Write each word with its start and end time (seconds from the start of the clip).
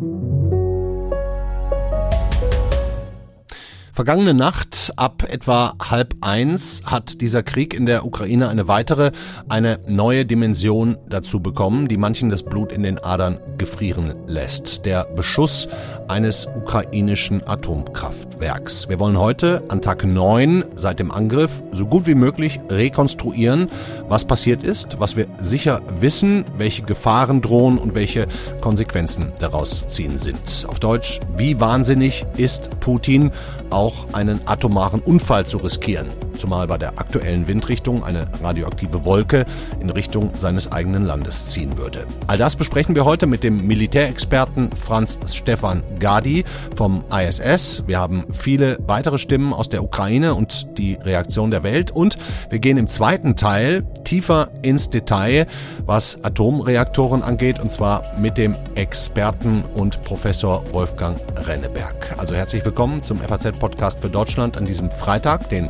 Thank 0.00 0.22
you. 0.22 0.39
Vergangene 4.00 4.32
Nacht 4.32 4.94
ab 4.96 5.26
etwa 5.28 5.74
halb 5.78 6.14
eins 6.22 6.80
hat 6.86 7.20
dieser 7.20 7.42
Krieg 7.42 7.74
in 7.74 7.84
der 7.84 8.06
Ukraine 8.06 8.48
eine 8.48 8.66
weitere, 8.66 9.10
eine 9.50 9.78
neue 9.88 10.24
Dimension 10.24 10.96
dazu 11.10 11.40
bekommen, 11.40 11.86
die 11.86 11.98
manchen 11.98 12.30
das 12.30 12.42
Blut 12.42 12.72
in 12.72 12.82
den 12.82 12.98
Adern 12.98 13.38
gefrieren 13.58 14.14
lässt. 14.26 14.86
Der 14.86 15.04
Beschuss 15.04 15.68
eines 16.08 16.46
ukrainischen 16.46 17.46
Atomkraftwerks. 17.46 18.88
Wir 18.88 18.98
wollen 19.00 19.18
heute 19.18 19.64
an 19.68 19.82
Tag 19.82 20.06
neun 20.06 20.64
seit 20.76 20.98
dem 20.98 21.10
Angriff 21.10 21.62
so 21.70 21.84
gut 21.84 22.06
wie 22.06 22.14
möglich 22.14 22.58
rekonstruieren, 22.70 23.68
was 24.08 24.24
passiert 24.24 24.62
ist, 24.62 24.98
was 24.98 25.14
wir 25.14 25.26
sicher 25.42 25.82
wissen, 25.98 26.46
welche 26.56 26.84
Gefahren 26.84 27.42
drohen 27.42 27.76
und 27.76 27.94
welche 27.94 28.28
Konsequenzen 28.62 29.30
daraus 29.40 29.80
zu 29.80 29.88
ziehen 29.88 30.16
sind. 30.16 30.64
Auf 30.66 30.80
Deutsch, 30.80 31.20
wie 31.36 31.60
wahnsinnig 31.60 32.24
ist 32.38 32.80
Putin 32.80 33.30
auch 33.68 33.89
auch 33.90 34.14
einen 34.14 34.40
atomaren 34.46 35.00
Unfall 35.00 35.46
zu 35.46 35.58
riskieren, 35.58 36.06
zumal 36.40 36.66
bei 36.66 36.78
der 36.78 36.98
aktuellen 36.98 37.46
Windrichtung 37.46 38.02
eine 38.02 38.26
radioaktive 38.42 39.04
Wolke 39.04 39.44
in 39.80 39.90
Richtung 39.90 40.30
seines 40.36 40.72
eigenen 40.72 41.04
Landes 41.04 41.48
ziehen 41.48 41.76
würde. 41.76 42.06
All 42.26 42.38
das 42.38 42.56
besprechen 42.56 42.94
wir 42.94 43.04
heute 43.04 43.26
mit 43.26 43.44
dem 43.44 43.66
Militärexperten 43.66 44.70
Franz 44.72 45.18
Stefan 45.32 45.82
Gadi 45.98 46.44
vom 46.76 47.04
ISS. 47.12 47.84
Wir 47.86 47.98
haben 47.98 48.26
viele 48.32 48.78
weitere 48.86 49.18
Stimmen 49.18 49.52
aus 49.52 49.68
der 49.68 49.82
Ukraine 49.82 50.34
und 50.34 50.78
die 50.78 50.94
Reaktion 50.94 51.50
der 51.50 51.62
Welt 51.62 51.90
und 51.90 52.16
wir 52.48 52.58
gehen 52.58 52.78
im 52.78 52.88
zweiten 52.88 53.36
Teil 53.36 53.84
tiefer 54.04 54.48
ins 54.62 54.90
Detail, 54.90 55.46
was 55.84 56.24
Atomreaktoren 56.24 57.22
angeht 57.22 57.60
und 57.60 57.70
zwar 57.70 58.02
mit 58.18 58.38
dem 58.38 58.54
Experten 58.76 59.64
und 59.74 60.02
Professor 60.02 60.64
Wolfgang 60.72 61.20
Renneberg. 61.36 62.14
Also 62.16 62.34
herzlich 62.34 62.64
willkommen 62.64 63.02
zum 63.02 63.18
FAZ-Podcast 63.18 63.90
Podcast 63.90 64.00
für 64.00 64.10
Deutschland 64.10 64.56
an 64.56 64.66
diesem 64.66 64.90
Freitag, 64.90 65.48
den 65.48 65.68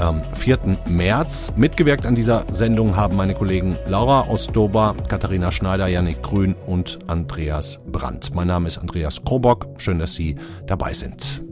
ähm, 0.00 0.22
4. 0.34 0.78
März. 0.88 1.52
Mitgewirkt 1.56 2.06
an 2.06 2.14
dieser 2.14 2.44
Sendung 2.52 2.96
haben 2.96 3.16
meine 3.16 3.34
Kollegen 3.34 3.76
Laura 3.86 4.28
Ostober, 4.28 4.96
Katharina 5.08 5.52
Schneider, 5.52 5.86
Janik 5.86 6.22
Grün 6.22 6.54
und 6.66 6.98
Andreas 7.06 7.80
Brandt. 7.86 8.34
Mein 8.34 8.48
Name 8.48 8.68
ist 8.68 8.78
Andreas 8.78 9.22
Krobock. 9.24 9.68
Schön, 9.78 9.98
dass 9.98 10.14
Sie 10.14 10.36
dabei 10.66 10.92
sind. 10.92 11.42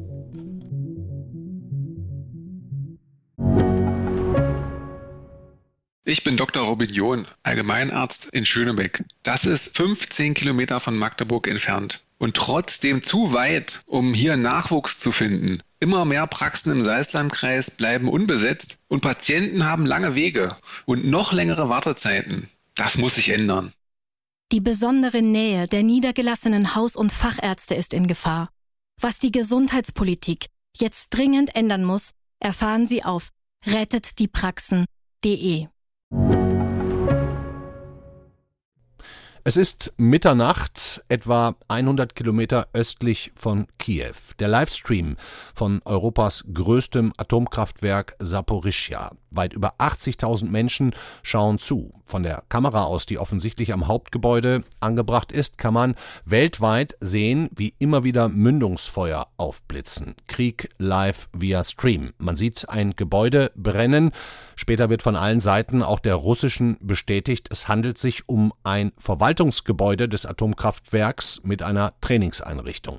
Ich 6.05 6.25
bin 6.25 6.39
Dr. 6.39 6.65
Robin 6.65 6.89
John, 6.89 7.27
Allgemeinarzt 7.43 8.31
in 8.33 8.47
Schönebeck. 8.47 9.05
Das 9.25 9.45
ist 9.45 9.77
15 9.77 10.33
Kilometer 10.33 10.81
von 10.81 10.97
Magdeburg 10.97 11.47
entfernt 11.47 12.03
und 12.17 12.35
trotzdem 12.35 13.03
zu 13.03 13.35
weit, 13.35 13.83
um 13.85 14.15
hier 14.15 14.39
Nachwuchs 14.39 14.99
zu 14.99 15.13
finden. 15.13 15.61
Immer 15.81 16.05
mehr 16.05 16.27
Praxen 16.27 16.73
im 16.73 16.85
Salzlandkreis 16.85 17.71
bleiben 17.71 18.09
unbesetzt 18.09 18.79
und 18.89 19.01
Patienten 19.01 19.65
haben 19.65 19.87
lange 19.87 20.15
Wege 20.15 20.57
und 20.87 21.07
noch 21.07 21.33
längere 21.33 21.69
Wartezeiten. 21.69 22.49
Das 22.75 22.99
muss 22.99 23.15
sich 23.15 23.29
ändern. 23.29 23.73
Die 24.51 24.61
besondere 24.61 25.23
Nähe 25.23 25.69
der 25.69 25.83
niedergelassenen 25.83 26.75
Haus- 26.75 26.97
und 26.97 27.13
Fachärzte 27.13 27.75
ist 27.75 27.95
in 27.95 28.07
Gefahr. 28.07 28.49
Was 29.01 29.19
die 29.19 29.31
Gesundheitspolitik 29.31 30.47
jetzt 30.77 31.11
dringend 31.11 31.55
ändern 31.55 31.85
muss, 31.85 32.13
erfahren 32.41 32.87
Sie 32.87 33.05
auf 33.05 33.29
rettetdiepraxen.de. 33.67 35.67
Es 39.49 39.57
ist 39.57 39.95
Mitternacht, 39.97 41.03
etwa 41.09 41.55
100 41.69 42.15
Kilometer 42.15 42.69
östlich 42.75 43.33
von 43.35 43.67
Kiew. 43.79 44.13
Der 44.41 44.49
Livestream 44.49 45.17
von 45.55 45.81
Europas 45.87 46.45
größtem 46.53 47.15
Atomkraftwerk 47.17 48.15
Saporischja. 48.19 49.13
Weit 49.31 49.55
über 49.55 49.75
80.000 49.79 50.51
Menschen 50.51 50.95
schauen 51.23 51.59
zu. 51.59 51.95
Von 52.07 52.23
der 52.23 52.43
Kamera 52.49 52.85
aus, 52.85 53.05
die 53.05 53.19
offensichtlich 53.19 53.73
am 53.75 53.87
Hauptgebäude 53.87 54.65
angebracht 54.81 55.31
ist, 55.33 55.59
kann 55.59 55.75
man 55.75 55.95
weltweit 56.25 56.97
sehen, 57.01 57.51
wie 57.55 57.75
immer 57.79 58.05
wieder 58.05 58.29
Mündungsfeuer 58.29 59.29
aufblitzen. 59.37 60.15
Krieg 60.27 60.71
live 60.79 61.29
via 61.37 61.63
Stream. 61.63 62.15
Man 62.19 62.37
sieht 62.37 62.69
ein 62.69 62.97
Gebäude 62.97 63.53
brennen. 63.57 64.13
Später 64.57 64.89
wird 64.89 65.03
von 65.03 65.17
allen 65.17 65.41
Seiten, 65.41 65.83
auch 65.83 66.01
der 66.01 66.15
russischen, 66.15 66.79
bestätigt, 66.81 67.49
es 67.51 67.69
handelt 67.69 67.99
sich 67.99 68.27
um 68.27 68.55
ein 68.65 68.93
Verwaltungsgebäude 68.97 69.38
Verwaltungsgebäude 69.39 70.09
des 70.09 70.27
Atomkraftwerks 70.27 71.43
mit 71.45 71.63
einer 71.63 71.93
Trainingseinrichtung. 72.01 72.99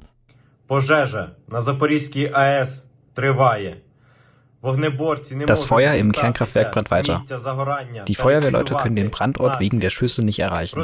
Das 5.47 5.63
Feuer 5.63 5.94
im 5.95 6.11
Kernkraftwerk 6.11 6.72
brennt 6.72 6.91
weiter. 6.91 7.23
Die 8.07 8.16
Feuerwehrleute 8.16 8.75
können 8.75 8.95
den 8.95 9.11
Brandort 9.11 9.59
wegen 9.59 9.81
der 9.81 9.89
Schüsse 9.89 10.23
nicht 10.23 10.39
erreichen. 10.39 10.81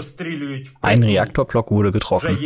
Ein 0.82 1.04
Reaktorblock 1.04 1.72
wurde 1.72 1.92
getroffen. 1.94 2.38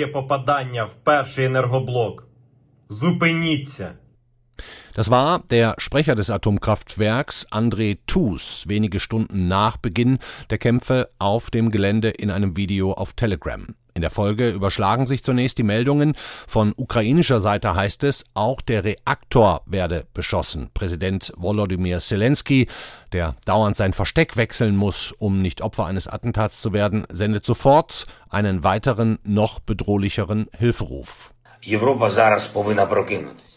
Das 4.93 5.09
war 5.09 5.39
der 5.49 5.75
Sprecher 5.77 6.15
des 6.15 6.29
Atomkraftwerks 6.29 7.47
André 7.51 7.99
Thus 8.07 8.65
wenige 8.67 8.99
Stunden 8.99 9.47
nach 9.47 9.77
Beginn 9.77 10.19
der 10.49 10.57
Kämpfe 10.57 11.09
auf 11.19 11.51
dem 11.51 11.71
Gelände 11.71 12.09
in 12.09 12.31
einem 12.31 12.57
Video 12.57 12.93
auf 12.93 13.13
Telegram. 13.13 13.67
In 13.93 14.01
der 14.01 14.11
Folge 14.11 14.49
überschlagen 14.49 15.07
sich 15.07 15.23
zunächst 15.23 15.57
die 15.57 15.63
Meldungen. 15.63 16.13
Von 16.47 16.73
ukrainischer 16.77 17.39
Seite 17.39 17.75
heißt 17.75 18.03
es, 18.05 18.23
auch 18.33 18.61
der 18.61 18.83
Reaktor 18.83 19.61
werde 19.65 20.05
beschossen. 20.13 20.69
Präsident 20.73 21.33
Volodymyr 21.35 21.99
Zelensky, 21.99 22.67
der 23.11 23.35
dauernd 23.45 23.75
sein 23.75 23.93
Versteck 23.93 24.37
wechseln 24.37 24.75
muss, 24.75 25.11
um 25.17 25.41
nicht 25.41 25.61
Opfer 25.61 25.85
eines 25.85 26.07
Attentats 26.07 26.61
zu 26.61 26.71
werden, 26.71 27.05
sendet 27.11 27.45
sofort 27.45 28.05
einen 28.29 28.63
weiteren, 28.63 29.19
noch 29.23 29.59
bedrohlicheren 29.59 30.47
Hilferuf. 30.57 31.33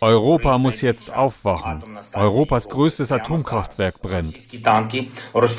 Europa 0.00 0.58
muss 0.58 0.80
jetzt 0.80 1.14
aufwachen. 1.14 1.84
Europas 2.14 2.68
größtes 2.68 3.12
Atomkraftwerk 3.12 4.02
brennt. 4.02 4.34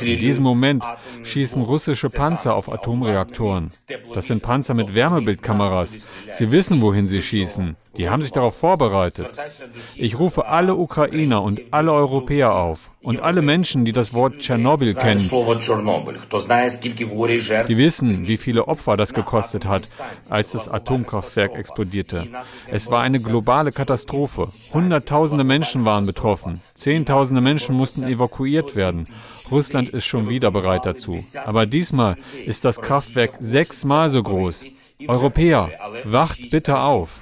In 0.01 0.19
diesem 0.19 0.43
Moment 0.43 0.83
schießen 1.23 1.63
russische 1.63 2.09
Panzer 2.09 2.55
auf 2.55 2.69
Atomreaktoren. 2.69 3.71
Das 4.13 4.27
sind 4.27 4.43
Panzer 4.43 4.73
mit 4.73 4.93
Wärmebildkameras. 4.93 5.97
Sie 6.33 6.51
wissen, 6.51 6.81
wohin 6.81 7.07
sie 7.07 7.21
schießen. 7.21 7.77
Die 7.97 8.09
haben 8.09 8.21
sich 8.21 8.31
darauf 8.31 8.57
vorbereitet. 8.57 9.29
Ich 9.95 10.17
rufe 10.17 10.45
alle 10.47 10.75
Ukrainer 10.75 11.43
und 11.43 11.61
alle 11.71 11.91
Europäer 11.93 12.53
auf 12.55 12.89
und 13.03 13.19
alle 13.19 13.41
Menschen, 13.41 13.85
die 13.85 13.91
das 13.91 14.13
Wort 14.13 14.39
Tschernobyl 14.39 14.95
kennen, 14.95 15.19
die 17.67 17.77
wissen, 17.77 18.27
wie 18.27 18.37
viele 18.37 18.67
Opfer 18.67 18.97
das 18.97 19.13
gekostet 19.13 19.67
hat, 19.67 19.89
als 20.29 20.53
das 20.53 20.67
Atomkraftwerk 20.67 21.55
explodierte. 21.55 22.27
Es 22.67 22.89
war 22.89 23.01
eine 23.01 23.19
globale 23.19 23.71
Katastrophe. 23.71 24.47
Hunderttausende 24.73 25.43
Menschen 25.43 25.85
waren 25.85 26.05
betroffen. 26.05 26.61
Zehntausende 26.73 27.41
Menschen 27.41 27.75
mussten 27.75 28.03
evakuiert 28.03 28.75
werden. 28.75 29.05
Russland 29.51 29.89
ist 29.89 30.05
schon 30.05 30.29
wieder 30.29 30.49
bereit 30.49 30.85
dazu. 30.85 31.23
Aber 31.45 31.65
diesmal 31.65 32.15
ist 32.45 32.65
das 32.65 32.81
Kraftwerk 32.81 33.33
sechsmal 33.39 34.09
so 34.09 34.23
groß. 34.23 34.65
Europäer, 35.07 35.71
wacht 36.03 36.49
bitte 36.51 36.79
auf. 36.79 37.19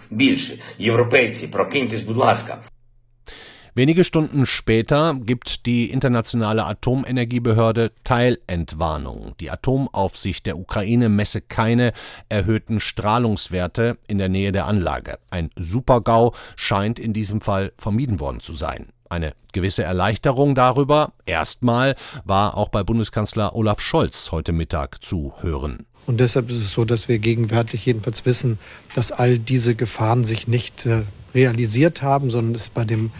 Wenige 3.73 4.03
Stunden 4.03 4.45
später 4.45 5.15
gibt 5.17 5.65
die 5.65 5.91
internationale 5.91 6.65
Atomenergiebehörde 6.65 7.93
Teilentwarnung. 8.03 9.33
Die 9.39 9.49
Atomaufsicht 9.49 10.45
der 10.45 10.57
Ukraine 10.57 11.07
messe 11.07 11.39
keine 11.39 11.93
erhöhten 12.27 12.81
Strahlungswerte 12.81 13.97
in 14.07 14.17
der 14.17 14.27
Nähe 14.27 14.51
der 14.51 14.65
Anlage. 14.65 15.19
Ein 15.29 15.51
Supergau 15.57 16.33
scheint 16.57 16.99
in 16.99 17.13
diesem 17.13 17.39
Fall 17.39 17.71
vermieden 17.77 18.19
worden 18.19 18.41
zu 18.41 18.55
sein. 18.55 18.89
Eine 19.07 19.33
gewisse 19.53 19.83
Erleichterung 19.83 20.53
darüber, 20.53 21.13
erstmal, 21.25 21.95
war 22.25 22.57
auch 22.57 22.69
bei 22.69 22.83
Bundeskanzler 22.83 23.55
Olaf 23.55 23.79
Scholz 23.79 24.33
heute 24.33 24.51
Mittag 24.51 25.01
zu 25.01 25.33
hören. 25.39 25.85
Und 26.11 26.17
deshalb 26.17 26.49
ist 26.49 26.57
es 26.57 26.73
so, 26.73 26.83
dass 26.83 27.07
wir 27.07 27.19
gegenwärtig 27.19 27.85
jedenfalls 27.85 28.25
wissen, 28.25 28.59
dass 28.95 29.13
all 29.13 29.39
diese 29.39 29.75
Gefahren 29.75 30.25
sich 30.25 30.45
nicht 30.45 30.85
äh, 30.85 31.03
realisiert 31.33 32.01
haben, 32.01 32.31
sondern 32.31 32.53
es 32.53 32.69
bei 32.69 32.83
dem 32.83 33.11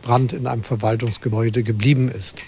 Brand 0.00 0.32
in 0.32 0.46
einem 0.46 0.62
Verwaltungsgebäude 0.62 1.62
geblieben 1.62 2.10
ist. 2.10 2.38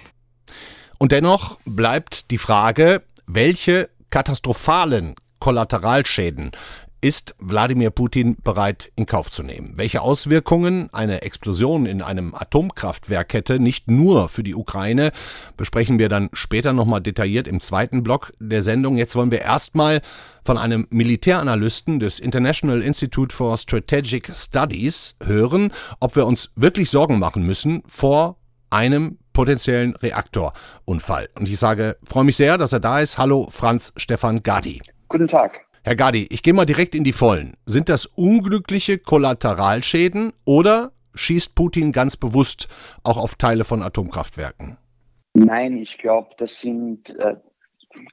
Und 0.97 1.12
dennoch 1.12 1.58
bleibt 1.67 2.31
die 2.31 2.38
Frage, 2.38 3.02
welche 3.26 3.91
katastrophalen 4.08 5.17
Kollateralschäden 5.38 6.52
ist 7.00 7.35
Wladimir 7.38 7.91
Putin 7.91 8.37
bereit 8.43 8.93
in 8.97 9.06
Kauf 9.06 9.31
zu 9.31 9.43
nehmen? 9.43 9.73
Welche 9.76 10.02
Auswirkungen 10.02 10.88
eine 10.93 11.23
Explosion 11.23 11.87
in 11.87 12.02
einem 12.02 12.35
Atomkraftwerk 12.35 13.32
hätte, 13.32 13.58
nicht 13.58 13.91
nur 13.91 14.29
für 14.29 14.43
die 14.43 14.55
Ukraine, 14.55 15.12
besprechen 15.56 15.99
wir 15.99 16.08
dann 16.08 16.29
später 16.32 16.73
nochmal 16.73 17.00
detailliert 17.00 17.49
im 17.49 17.61
zweiten 17.61 18.02
Block 18.02 18.32
der 18.38 18.62
Sendung. 18.62 18.97
Jetzt 18.97 19.17
wollen 19.17 19.31
wir 19.31 19.41
erstmal 19.41 20.02
von 20.44 20.58
einem 20.58 20.87
Militäranalysten 20.91 22.00
des 22.00 22.20
International 22.20 22.82
Institute 22.82 23.35
for 23.35 23.56
Strategic 23.56 24.31
Studies 24.35 25.17
hören, 25.23 25.73
ob 26.00 26.17
wir 26.17 26.26
uns 26.26 26.50
wirklich 26.56 26.91
Sorgen 26.91 27.19
machen 27.19 27.47
müssen 27.47 27.82
vor 27.87 28.37
einem 28.69 29.19
potenziellen 29.32 29.97
Reaktorunfall. 29.97 31.29
Und 31.35 31.49
ich 31.49 31.58
sage, 31.58 31.97
freue 32.05 32.25
mich 32.25 32.37
sehr, 32.37 32.58
dass 32.58 32.73
er 32.73 32.81
da 32.81 33.00
ist. 33.00 33.19
Hallo, 33.19 33.49
Franz 33.50 33.93
Stefan 33.97 34.43
Gadi. 34.43 34.82
Guten 35.08 35.29
Tag. 35.29 35.70
Herr 35.82 35.97
Gadi, 35.97 36.27
ich 36.31 36.43
gehe 36.43 36.53
mal 36.53 36.67
direkt 36.67 36.94
in 36.94 37.05
die 37.05 37.15
Vollen. 37.15 37.55
Sind 37.65 37.88
das 37.88 38.05
unglückliche 38.05 38.99
Kollateralschäden 38.99 40.35
oder 40.44 40.93
schießt 41.15 41.55
Putin 41.55 41.91
ganz 41.91 42.19
bewusst 42.19 42.69
auch 43.03 43.17
auf 43.17 43.35
Teile 43.37 43.65
von 43.65 43.82
Atomkraftwerken? 43.82 44.77
Nein, 45.32 45.79
ich 45.79 45.97
glaube, 45.97 46.35
das 46.37 46.61
sind 46.61 47.17
äh, 47.19 47.37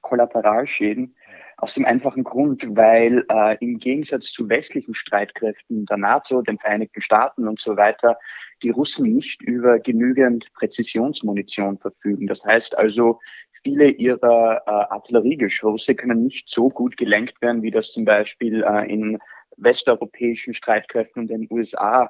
Kollateralschäden 0.02 1.14
aus 1.58 1.74
dem 1.74 1.86
einfachen 1.86 2.24
Grund, 2.24 2.66
weil 2.70 3.26
äh, 3.30 3.58
im 3.60 3.80
Gegensatz 3.80 4.32
zu 4.32 4.48
westlichen 4.48 4.94
Streitkräften 4.94 5.86
der 5.88 5.98
NATO, 5.98 6.42
den 6.44 6.60
Vereinigten 6.60 7.02
Staaten 7.02 7.48
und 7.48 7.60
so 7.60 7.76
weiter, 7.76 8.18
die 8.64 8.70
Russen 8.70 9.12
nicht 9.14 9.42
über 9.42 9.80
genügend 9.80 10.54
Präzisionsmunition 10.54 11.80
verfügen. 11.80 12.28
Das 12.28 12.46
heißt 12.46 12.78
also, 12.78 13.20
viele 13.68 13.90
ihrer 13.90 14.62
äh, 14.66 14.70
Artilleriegeschosse 14.70 15.94
können 15.96 16.24
nicht 16.24 16.48
so 16.48 16.70
gut 16.70 16.96
gelenkt 16.96 17.42
werden, 17.42 17.64
wie 17.64 17.72
das 17.72 17.92
zum 17.92 18.06
Beispiel 18.06 18.64
äh, 18.64 18.90
in 18.90 19.20
westeuropäischen 19.58 20.54
Streitkräften 20.54 21.24
und 21.24 21.28
den 21.28 21.48
USA 21.50 22.10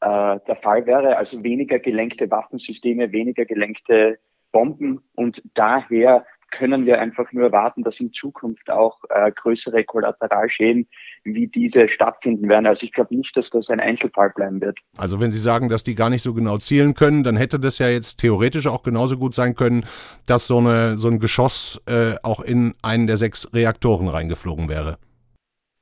äh, 0.00 0.38
der 0.48 0.56
Fall 0.62 0.86
wäre. 0.86 1.18
Also 1.18 1.44
weniger 1.44 1.78
gelenkte 1.78 2.30
Waffensysteme, 2.30 3.12
weniger 3.12 3.44
gelenkte 3.44 4.18
Bomben 4.50 5.02
und 5.14 5.42
daher 5.52 6.24
können 6.50 6.86
wir 6.86 7.00
einfach 7.00 7.30
nur 7.32 7.44
erwarten, 7.44 7.82
dass 7.82 8.00
in 8.00 8.12
Zukunft 8.12 8.70
auch 8.70 8.98
äh, 9.08 9.30
größere 9.32 9.84
Kollateralschäden 9.84 10.88
wie 11.24 11.46
diese 11.46 11.88
stattfinden 11.88 12.48
werden. 12.48 12.66
Also 12.66 12.84
ich 12.84 12.92
glaube 12.92 13.14
nicht, 13.14 13.36
dass 13.36 13.50
das 13.50 13.70
ein 13.70 13.80
Einzelfall 13.80 14.30
bleiben 14.30 14.60
wird. 14.60 14.78
Also 14.96 15.20
wenn 15.20 15.32
Sie 15.32 15.38
sagen, 15.38 15.68
dass 15.68 15.84
die 15.84 15.94
gar 15.94 16.10
nicht 16.10 16.22
so 16.22 16.34
genau 16.34 16.58
zielen 16.58 16.94
können, 16.94 17.24
dann 17.24 17.36
hätte 17.36 17.58
das 17.58 17.78
ja 17.78 17.88
jetzt 17.88 18.18
theoretisch 18.20 18.66
auch 18.66 18.82
genauso 18.82 19.16
gut 19.18 19.34
sein 19.34 19.54
können, 19.54 19.84
dass 20.26 20.46
so, 20.46 20.58
eine, 20.58 20.98
so 20.98 21.08
ein 21.08 21.18
Geschoss 21.18 21.80
äh, 21.86 22.16
auch 22.22 22.40
in 22.40 22.74
einen 22.82 23.06
der 23.06 23.16
sechs 23.16 23.52
Reaktoren 23.52 24.08
reingeflogen 24.08 24.68
wäre. 24.68 24.98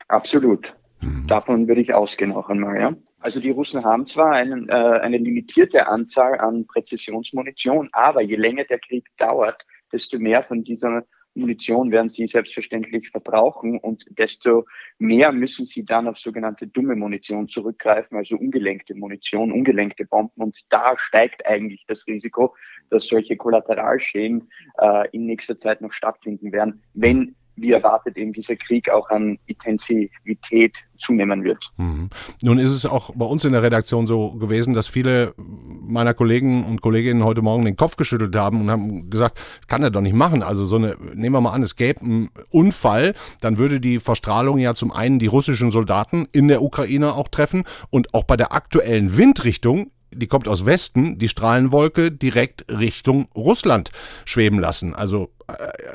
Absolut. 0.08 0.74
Mhm. 1.00 1.26
Davon 1.26 1.68
würde 1.68 1.80
ich 1.80 1.94
ausgehen 1.94 2.32
auch 2.32 2.48
einmal, 2.48 2.80
ja. 2.80 2.94
Also 3.22 3.38
die 3.38 3.50
Russen 3.50 3.84
haben 3.84 4.06
zwar 4.06 4.32
einen, 4.32 4.68
äh, 4.68 4.72
eine 4.72 5.16
limitierte 5.16 5.86
Anzahl 5.86 6.38
an 6.40 6.66
Präzisionsmunition, 6.66 7.88
aber 7.92 8.20
je 8.20 8.36
länger 8.36 8.64
der 8.64 8.80
Krieg 8.80 9.06
dauert, 9.16 9.64
desto 9.92 10.18
mehr 10.18 10.42
von 10.42 10.64
dieser 10.64 11.04
Munition 11.34 11.90
werden 11.90 12.10
sie 12.10 12.26
selbstverständlich 12.26 13.10
verbrauchen 13.10 13.78
und 13.78 14.04
desto 14.18 14.66
mehr 14.98 15.32
müssen 15.32 15.64
sie 15.64 15.84
dann 15.84 16.06
auf 16.06 16.18
sogenannte 16.18 16.66
dumme 16.66 16.94
Munition 16.94 17.48
zurückgreifen, 17.48 18.18
also 18.18 18.36
ungelenkte 18.36 18.94
Munition, 18.94 19.52
ungelenkte 19.52 20.04
Bomben. 20.04 20.42
Und 20.42 20.60
da 20.68 20.94
steigt 20.96 21.46
eigentlich 21.46 21.84
das 21.86 22.06
Risiko, 22.06 22.54
dass 22.90 23.06
solche 23.06 23.36
Kollateralschäden 23.36 24.50
äh, 24.78 25.08
in 25.12 25.26
nächster 25.26 25.56
Zeit 25.56 25.80
noch 25.80 25.92
stattfinden 25.92 26.52
werden, 26.52 26.82
wenn 26.94 27.34
wie 27.56 27.72
erwartet 27.72 28.16
eben 28.16 28.32
dieser 28.32 28.56
Krieg 28.56 28.88
auch 28.90 29.10
an 29.10 29.38
Intensivität 29.46 30.76
zunehmen 30.98 31.44
wird. 31.44 31.70
Mhm. 31.76 32.08
Nun 32.42 32.58
ist 32.58 32.70
es 32.70 32.86
auch 32.86 33.10
bei 33.14 33.26
uns 33.26 33.44
in 33.44 33.52
der 33.52 33.62
Redaktion 33.62 34.06
so 34.06 34.32
gewesen, 34.32 34.74
dass 34.74 34.88
viele 34.88 35.34
meiner 35.82 36.14
Kollegen 36.14 36.64
und 36.64 36.80
Kolleginnen 36.80 37.24
heute 37.24 37.42
Morgen 37.42 37.64
den 37.64 37.76
Kopf 37.76 37.96
geschüttelt 37.96 38.34
haben 38.36 38.60
und 38.60 38.70
haben 38.70 39.10
gesagt, 39.10 39.38
kann 39.68 39.82
er 39.82 39.90
doch 39.90 40.00
nicht 40.00 40.14
machen. 40.14 40.42
Also 40.42 40.64
so 40.64 40.76
eine, 40.76 40.96
nehmen 41.14 41.34
wir 41.34 41.40
mal 41.40 41.52
an, 41.52 41.62
es 41.62 41.76
gäbe 41.76 42.00
einen 42.00 42.30
Unfall, 42.50 43.14
dann 43.40 43.58
würde 43.58 43.80
die 43.80 43.98
Verstrahlung 43.98 44.58
ja 44.58 44.74
zum 44.74 44.92
einen 44.92 45.18
die 45.18 45.26
russischen 45.26 45.70
Soldaten 45.70 46.28
in 46.32 46.48
der 46.48 46.62
Ukraine 46.62 47.14
auch 47.14 47.28
treffen 47.28 47.64
und 47.90 48.14
auch 48.14 48.24
bei 48.24 48.36
der 48.36 48.52
aktuellen 48.52 49.16
Windrichtung 49.16 49.90
die 50.14 50.26
kommt 50.26 50.46
aus 50.46 50.66
Westen, 50.66 51.18
die 51.18 51.28
Strahlenwolke 51.28 52.12
direkt 52.12 52.66
Richtung 52.70 53.28
Russland 53.34 53.90
schweben 54.24 54.60
lassen. 54.60 54.94
Also 54.94 55.30
äh, 55.48 55.54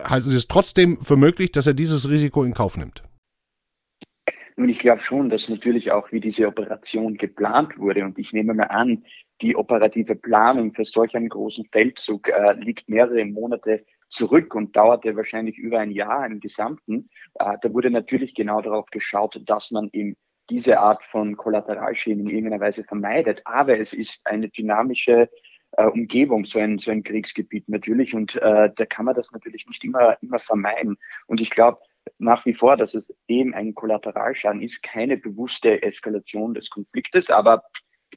halten 0.10 0.30
Sie 0.30 0.36
es 0.36 0.48
trotzdem 0.48 1.00
für 1.01 1.18
möglich, 1.18 1.51
dass 1.51 1.68
er 1.68 1.75
dieses 1.75 2.10
Risiko 2.10 2.44
in 2.44 2.56
Kauf 2.56 2.78
nimmt? 2.78 3.04
Und 4.56 4.69
ich 4.69 4.80
glaube 4.80 5.01
schon, 5.01 5.30
dass 5.30 5.50
natürlich 5.50 5.92
auch 5.92 6.12
wie 6.12 6.19
diese 6.19 6.48
Operation 6.48 7.16
geplant 7.18 7.78
wurde. 7.78 8.04
Und 8.04 8.18
ich 8.18 8.33
nehme 8.33 8.56
mal 8.56 8.63
an, 8.63 9.04
die 9.42 9.56
operative 9.56 10.16
Planung 10.16 10.74
für 10.74 10.86
solch 10.86 11.16
einen 11.16 11.30
großen 11.30 11.66
Feldzug 11.72 12.30
äh, 12.30 12.54
liegt 12.54 12.89
mehrere 12.89 13.24
Monate 13.25 13.86
zurück 14.10 14.56
und 14.56 14.75
dauerte 14.75 15.16
wahrscheinlich 15.16 15.57
über 15.57 15.80
ein 15.80 15.92
Jahr 15.92 16.25
im 16.25 16.39
Gesamten. 16.39 17.10
Äh, 17.36 17.57
da 17.62 17.74
wurde 17.74 17.92
natürlich 17.92 18.34
genau 18.36 18.62
darauf 18.62 18.88
geschaut, 18.88 19.42
dass 19.45 19.72
man 19.72 19.89
im 19.92 20.16
diese 20.50 20.80
Art 20.80 21.04
von 21.04 21.36
Kollateralschäden 21.36 22.22
in 22.25 22.34
irgendeiner 22.34 22.62
Weise 22.62 22.84
vermeidet. 22.84 23.42
Aber 23.45 23.78
es 23.80 23.94
ist 23.94 24.25
eine 24.25 24.50
dynamische 24.50 25.30
äh, 25.72 25.86
Umgebung, 25.88 26.45
so 26.45 26.60
ein, 26.60 26.80
so 26.80 26.92
ein 26.92 27.04
Kriegsgebiet 27.04 27.68
natürlich. 27.68 28.13
Und 28.13 28.36
äh, 28.38 28.72
da 28.74 28.86
kann 28.86 29.06
man 29.06 29.16
das 29.16 29.31
natürlich 29.31 29.68
nicht 29.68 29.83
immer, 29.83 30.18
immer 30.22 30.40
vermeiden. 30.40 30.98
Und 31.25 31.42
ich 31.42 31.50
glaube 31.50 31.80
nach 32.19 32.45
wie 32.45 32.54
vor, 32.54 32.78
dass 32.78 32.94
es 32.94 33.13
eben 33.28 33.54
ein 33.54 33.75
Kollateralschaden 33.75 34.62
ist, 34.62 34.81
keine 34.81 35.18
bewusste 35.18 35.83
Eskalation 35.83 36.54
des 36.54 36.69
Konfliktes. 36.69 37.30
Aber 37.30 37.63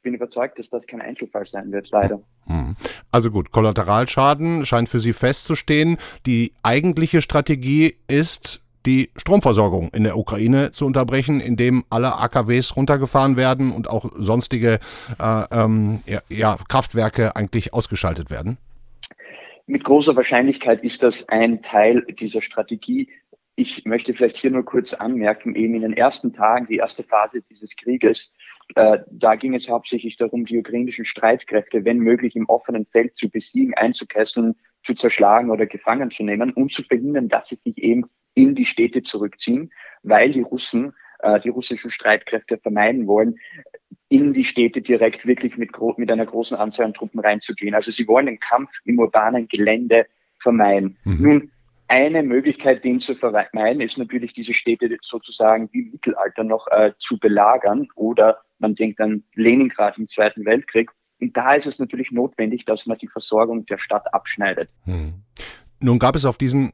ich 0.01 0.03
bin 0.03 0.15
überzeugt, 0.15 0.57
dass 0.57 0.67
das 0.67 0.87
kein 0.87 0.99
Einzelfall 0.99 1.45
sein 1.45 1.71
wird, 1.71 1.89
leider. 1.91 2.23
Hm. 2.47 2.75
Also 3.11 3.29
gut, 3.29 3.51
Kollateralschaden 3.51 4.65
scheint 4.65 4.89
für 4.89 4.99
Sie 4.99 5.13
festzustehen. 5.13 5.99
Die 6.25 6.53
eigentliche 6.63 7.21
Strategie 7.21 7.95
ist, 8.07 8.63
die 8.87 9.11
Stromversorgung 9.15 9.91
in 9.93 10.03
der 10.03 10.17
Ukraine 10.17 10.71
zu 10.71 10.87
unterbrechen, 10.87 11.39
indem 11.39 11.83
alle 11.91 12.15
AKWs 12.17 12.75
runtergefahren 12.75 13.37
werden 13.37 13.71
und 13.71 13.91
auch 13.91 14.11
sonstige 14.15 14.79
äh, 15.19 15.43
ähm, 15.51 16.01
ja, 16.07 16.21
ja, 16.29 16.57
Kraftwerke 16.67 17.35
eigentlich 17.35 17.75
ausgeschaltet 17.75 18.31
werden? 18.31 18.57
Mit 19.67 19.83
großer 19.83 20.15
Wahrscheinlichkeit 20.15 20.83
ist 20.83 21.03
das 21.03 21.29
ein 21.29 21.61
Teil 21.61 22.07
dieser 22.19 22.41
Strategie. 22.41 23.07
Ich 23.55 23.85
möchte 23.85 24.15
vielleicht 24.15 24.37
hier 24.37 24.49
nur 24.49 24.65
kurz 24.65 24.95
anmerken, 24.95 25.53
eben 25.53 25.75
in 25.75 25.83
den 25.83 25.93
ersten 25.93 26.33
Tagen, 26.33 26.65
die 26.65 26.77
erste 26.77 27.03
Phase 27.03 27.43
dieses 27.51 27.75
Krieges, 27.75 28.33
äh, 28.75 28.99
da 29.09 29.35
ging 29.35 29.53
es 29.55 29.69
hauptsächlich 29.69 30.17
darum, 30.17 30.45
die 30.45 30.57
ukrainischen 30.57 31.05
Streitkräfte, 31.05 31.85
wenn 31.85 31.99
möglich, 31.99 32.35
im 32.35 32.47
offenen 32.47 32.85
Feld 32.85 33.17
zu 33.17 33.29
besiegen, 33.29 33.73
einzukesseln, 33.73 34.55
zu 34.83 34.93
zerschlagen 34.93 35.51
oder 35.51 35.65
gefangen 35.65 36.11
zu 36.11 36.23
nehmen 36.23 36.51
und 36.53 36.73
zu 36.73 36.83
verhindern, 36.83 37.29
dass 37.29 37.49
sie 37.49 37.55
sich 37.55 37.77
eben 37.77 38.05
in 38.33 38.55
die 38.55 38.65
Städte 38.65 39.03
zurückziehen, 39.03 39.71
weil 40.03 40.31
die 40.31 40.41
Russen, 40.41 40.93
äh, 41.19 41.39
die 41.39 41.49
russischen 41.49 41.91
Streitkräfte 41.91 42.57
vermeiden 42.57 43.07
wollen, 43.07 43.35
in 44.09 44.33
die 44.33 44.43
Städte 44.43 44.81
direkt 44.81 45.25
wirklich 45.25 45.57
mit, 45.57 45.71
mit 45.97 46.11
einer 46.11 46.25
großen 46.25 46.57
Anzahl 46.57 46.87
an 46.87 46.93
Truppen 46.93 47.19
reinzugehen. 47.19 47.75
Also 47.75 47.91
sie 47.91 48.07
wollen 48.07 48.25
den 48.25 48.39
Kampf 48.39 48.71
im 48.85 48.99
urbanen 48.99 49.47
Gelände 49.47 50.05
vermeiden. 50.39 50.97
Mhm. 51.05 51.21
Nun, 51.21 51.51
eine 51.87 52.23
Möglichkeit, 52.23 52.85
den 52.85 53.01
zu 53.01 53.15
vermeiden, 53.15 53.81
ist 53.81 53.97
natürlich, 53.97 54.31
diese 54.33 54.53
Städte 54.53 54.97
sozusagen 55.01 55.69
wie 55.73 55.81
im 55.81 55.91
Mittelalter 55.91 56.43
noch 56.43 56.67
äh, 56.71 56.93
zu 56.99 57.19
belagern 57.19 57.89
oder 57.95 58.41
man 58.61 58.75
denkt 58.75 59.01
an 59.01 59.23
Leningrad 59.35 59.97
im 59.97 60.07
Zweiten 60.07 60.45
Weltkrieg. 60.45 60.89
Und 61.19 61.35
da 61.35 61.53
ist 61.53 61.67
es 61.67 61.79
natürlich 61.79 62.11
notwendig, 62.11 62.65
dass 62.65 62.85
man 62.85 62.97
die 62.97 63.07
Versorgung 63.07 63.65
der 63.65 63.77
Stadt 63.77 64.13
abschneidet. 64.13 64.69
Hm. 64.85 65.13
Nun 65.79 65.99
gab 65.99 66.15
es 66.15 66.25
auf 66.25 66.37
diesen 66.37 66.71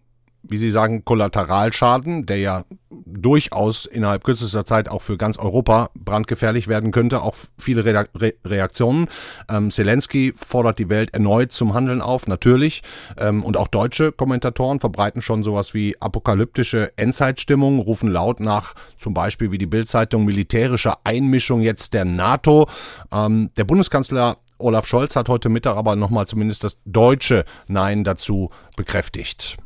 wie 0.49 0.57
Sie 0.57 0.69
sagen, 0.69 1.05
Kollateralschaden, 1.05 2.25
der 2.25 2.37
ja 2.37 2.63
durchaus 2.89 3.85
innerhalb 3.85 4.23
kürzester 4.23 4.65
Zeit 4.65 4.89
auch 4.89 5.01
für 5.01 5.17
ganz 5.17 5.37
Europa 5.37 5.89
brandgefährlich 5.95 6.67
werden 6.67 6.91
könnte, 6.91 7.21
auch 7.21 7.35
viele 7.57 7.85
Re 7.85 8.05
Re 8.15 8.33
Reaktionen. 8.45 9.07
Ähm, 9.49 9.71
Zelensky 9.71 10.33
fordert 10.35 10.79
die 10.79 10.89
Welt 10.89 11.13
erneut 11.13 11.51
zum 11.51 11.73
Handeln 11.73 12.01
auf, 12.01 12.27
natürlich. 12.27 12.83
Ähm, 13.17 13.43
und 13.43 13.57
auch 13.57 13.67
deutsche 13.67 14.11
Kommentatoren 14.11 14.79
verbreiten 14.79 15.21
schon 15.21 15.43
sowas 15.43 15.73
wie 15.73 15.95
apokalyptische 15.99 16.91
Endzeitstimmung, 16.97 17.79
rufen 17.79 18.09
laut 18.09 18.39
nach 18.39 18.73
zum 18.97 19.13
Beispiel 19.13 19.51
wie 19.51 19.57
die 19.57 19.65
Bildzeitung 19.65 20.25
militärische 20.25 20.93
Einmischung 21.03 21.61
jetzt 21.61 21.93
der 21.93 22.05
NATO. 22.05 22.67
Ähm, 23.11 23.51
der 23.57 23.63
Bundeskanzler 23.63 24.37
Olaf 24.59 24.87
Scholz 24.87 25.15
hat 25.15 25.29
heute 25.29 25.49
Mittag 25.49 25.77
aber 25.77 25.95
nochmal 25.95 26.25
zumindest 26.25 26.63
das 26.63 26.79
deutsche 26.85 27.45
Nein 27.67 28.03
dazu 28.03 28.49
bekräftigt. 28.75 29.57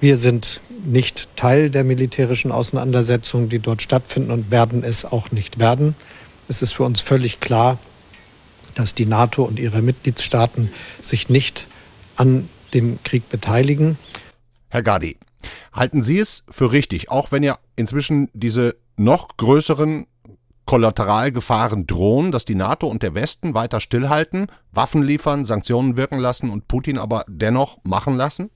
Wir 0.00 0.16
sind 0.16 0.60
nicht 0.84 1.28
Teil 1.36 1.70
der 1.70 1.84
militärischen 1.84 2.52
Auseinandersetzungen, 2.52 3.48
die 3.48 3.58
dort 3.58 3.82
stattfinden 3.82 4.30
und 4.30 4.50
werden 4.50 4.84
es 4.84 5.04
auch 5.04 5.30
nicht 5.30 5.58
werden. 5.58 5.94
Es 6.48 6.62
ist 6.62 6.74
für 6.74 6.84
uns 6.84 7.00
völlig 7.00 7.40
klar, 7.40 7.78
dass 8.74 8.94
die 8.94 9.06
NATO 9.06 9.42
und 9.42 9.58
ihre 9.58 9.82
Mitgliedstaaten 9.82 10.70
sich 11.02 11.28
nicht 11.28 11.66
an 12.16 12.48
dem 12.74 13.02
Krieg 13.02 13.28
beteiligen. 13.28 13.98
Herr 14.68 14.82
Gadi, 14.82 15.16
Halten 15.72 16.02
Sie 16.02 16.18
es 16.18 16.44
für 16.48 16.72
richtig, 16.72 17.10
auch 17.10 17.30
wenn 17.30 17.42
ja 17.42 17.58
inzwischen 17.76 18.30
diese 18.32 18.76
noch 18.96 19.36
größeren 19.36 20.06
Kollateralgefahren 20.64 21.86
drohen, 21.86 22.32
dass 22.32 22.44
die 22.44 22.54
NATO 22.54 22.88
und 22.88 23.02
der 23.02 23.14
Westen 23.14 23.54
weiter 23.54 23.80
stillhalten, 23.80 24.48
Waffen 24.72 25.02
liefern, 25.02 25.44
Sanktionen 25.44 25.96
wirken 25.96 26.18
lassen 26.18 26.50
und 26.50 26.68
Putin 26.68 26.98
aber 26.98 27.24
dennoch 27.28 27.78
machen 27.84 28.16
lassen? 28.16 28.50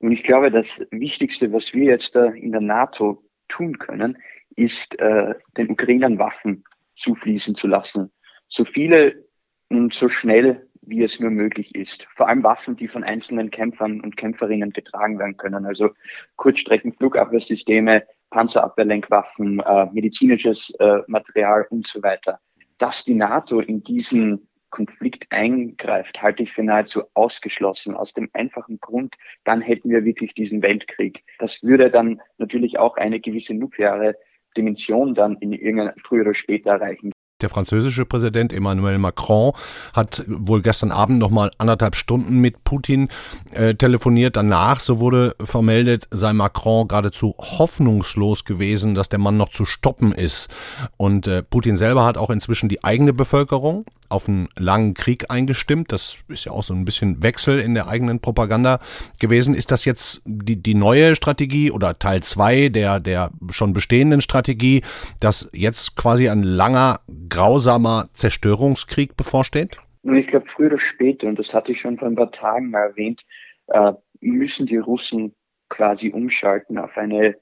Und 0.00 0.12
ich 0.12 0.22
glaube, 0.22 0.50
das 0.50 0.86
Wichtigste, 0.90 1.52
was 1.52 1.74
wir 1.74 1.84
jetzt 1.84 2.14
in 2.14 2.52
der 2.52 2.60
NATO 2.60 3.24
tun 3.48 3.78
können, 3.78 4.18
ist, 4.54 4.98
äh, 4.98 5.34
den 5.56 5.70
Ukrainern 5.70 6.18
Waffen 6.18 6.64
zufließen 6.96 7.54
zu 7.54 7.66
lassen. 7.66 8.12
So 8.48 8.64
viele 8.64 9.24
und 9.68 9.92
so 9.92 10.08
schnell, 10.08 10.68
wie 10.82 11.02
es 11.02 11.20
nur 11.20 11.30
möglich 11.30 11.74
ist. 11.74 12.06
Vor 12.16 12.28
allem 12.28 12.42
Waffen, 12.42 12.76
die 12.76 12.88
von 12.88 13.04
einzelnen 13.04 13.50
Kämpfern 13.50 14.00
und 14.00 14.16
Kämpferinnen 14.16 14.72
getragen 14.72 15.18
werden 15.18 15.36
können. 15.36 15.66
Also 15.66 15.90
Kurzstreckenflugabwehrsysteme, 16.36 18.04
Panzerabwehrlenkwaffen, 18.30 19.60
äh, 19.60 19.86
medizinisches 19.92 20.70
äh, 20.78 21.00
Material 21.06 21.66
und 21.70 21.86
so 21.86 22.02
weiter. 22.02 22.40
Dass 22.78 23.04
die 23.04 23.14
NATO 23.14 23.60
in 23.60 23.82
diesen 23.82 24.48
Konflikt 24.78 25.26
eingreift, 25.30 26.22
halte 26.22 26.44
ich 26.44 26.52
für 26.52 26.62
nahezu 26.62 27.02
ausgeschlossen. 27.14 27.96
Aus 27.96 28.14
dem 28.14 28.30
einfachen 28.32 28.78
Grund, 28.78 29.16
dann 29.42 29.60
hätten 29.60 29.90
wir 29.90 30.04
wirklich 30.04 30.34
diesen 30.34 30.62
Weltkrieg. 30.62 31.24
Das 31.40 31.64
würde 31.64 31.90
dann 31.90 32.20
natürlich 32.36 32.78
auch 32.78 32.96
eine 32.96 33.18
gewisse 33.18 33.54
nukleare 33.54 34.14
Dimension 34.56 35.16
dann 35.16 35.36
in 35.40 35.52
irgendeiner 35.52 35.94
früher 36.04 36.22
oder 36.22 36.34
später 36.34 36.70
erreichen. 36.70 37.10
Der 37.40 37.50
französische 37.50 38.04
Präsident 38.04 38.52
Emmanuel 38.52 38.98
Macron 38.98 39.52
hat 39.92 40.24
wohl 40.26 40.60
gestern 40.60 40.90
Abend 40.90 41.20
noch 41.20 41.30
mal 41.30 41.52
anderthalb 41.58 41.94
Stunden 41.94 42.38
mit 42.38 42.64
Putin 42.64 43.10
äh, 43.52 43.76
telefoniert. 43.76 44.34
Danach, 44.34 44.80
so 44.80 44.98
wurde 44.98 45.36
vermeldet, 45.44 46.08
sei 46.10 46.32
Macron 46.32 46.88
geradezu 46.88 47.36
hoffnungslos 47.38 48.44
gewesen, 48.44 48.96
dass 48.96 49.08
der 49.08 49.20
Mann 49.20 49.36
noch 49.36 49.50
zu 49.50 49.66
stoppen 49.66 50.10
ist. 50.10 50.48
Und 50.96 51.28
äh, 51.28 51.44
Putin 51.44 51.76
selber 51.76 52.04
hat 52.04 52.18
auch 52.18 52.30
inzwischen 52.30 52.68
die 52.68 52.82
eigene 52.82 53.12
Bevölkerung 53.12 53.84
auf 54.08 54.28
einen 54.28 54.48
langen 54.56 54.94
Krieg 54.94 55.30
eingestimmt. 55.30 55.92
Das 55.92 56.16
ist 56.28 56.44
ja 56.44 56.52
auch 56.52 56.62
so 56.62 56.74
ein 56.74 56.84
bisschen 56.84 57.22
Wechsel 57.22 57.58
in 57.58 57.74
der 57.74 57.88
eigenen 57.88 58.20
Propaganda 58.20 58.80
gewesen. 59.18 59.54
Ist 59.54 59.70
das 59.70 59.84
jetzt 59.84 60.22
die, 60.24 60.60
die 60.60 60.74
neue 60.74 61.14
Strategie 61.14 61.70
oder 61.70 61.98
Teil 61.98 62.22
zwei 62.22 62.68
der, 62.68 63.00
der 63.00 63.30
schon 63.50 63.72
bestehenden 63.72 64.20
Strategie, 64.20 64.82
dass 65.20 65.48
jetzt 65.52 65.96
quasi 65.96 66.28
ein 66.28 66.42
langer, 66.42 67.00
grausamer 67.28 68.08
Zerstörungskrieg 68.12 69.16
bevorsteht? 69.16 69.78
Ich 70.02 70.28
glaube, 70.28 70.46
früher 70.48 70.68
oder 70.68 70.78
später, 70.78 71.26
und 71.28 71.38
das 71.38 71.52
hatte 71.52 71.72
ich 71.72 71.80
schon 71.80 71.98
vor 71.98 72.08
ein 72.08 72.14
paar 72.14 72.32
Tagen 72.32 72.70
mal 72.70 72.88
erwähnt, 72.88 73.24
äh, 73.68 73.92
müssen 74.20 74.66
die 74.66 74.76
Russen 74.76 75.34
quasi 75.68 76.10
umschalten 76.10 76.78
auf 76.78 76.96
eine 76.96 77.36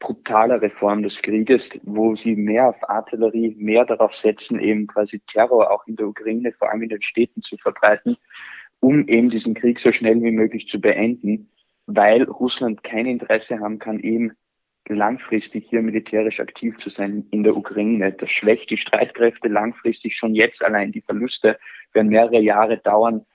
brutalere 0.00 0.70
Form 0.70 1.02
des 1.02 1.20
Krieges, 1.22 1.78
wo 1.84 2.16
sie 2.16 2.34
mehr 2.34 2.68
auf 2.68 2.88
Artillerie, 2.88 3.54
mehr 3.58 3.84
darauf 3.84 4.14
setzen, 4.14 4.58
eben 4.58 4.86
quasi 4.86 5.20
Terror 5.20 5.70
auch 5.70 5.86
in 5.86 5.96
der 5.96 6.08
Ukraine, 6.08 6.52
vor 6.52 6.70
allem 6.70 6.82
in 6.82 6.88
den 6.88 7.02
Städten 7.02 7.42
zu 7.42 7.56
verbreiten, 7.58 8.16
um 8.80 9.06
eben 9.08 9.30
diesen 9.30 9.54
Krieg 9.54 9.78
so 9.78 9.92
schnell 9.92 10.20
wie 10.22 10.30
möglich 10.30 10.66
zu 10.68 10.80
beenden, 10.80 11.50
weil 11.86 12.22
Russland 12.24 12.82
kein 12.82 13.06
Interesse 13.06 13.60
haben 13.60 13.78
kann, 13.78 14.00
eben 14.00 14.32
langfristig 14.94 15.66
hier 15.68 15.82
militärisch 15.82 16.40
aktiv 16.40 16.76
zu 16.78 16.90
sein 16.90 17.26
in 17.30 17.42
der 17.42 17.56
Ukraine. 17.56 18.12
Das 18.12 18.30
schwächt 18.30 18.70
die 18.70 18.76
Streitkräfte 18.76 19.48
langfristig 19.48 20.16
schon 20.16 20.34
jetzt 20.34 20.64
allein. 20.64 20.92
Die 20.92 21.02
Verluste 21.02 21.58
werden 21.92 22.08
mehrere 22.08 22.40
Jahre 22.40 22.78
dauern, 22.78 23.26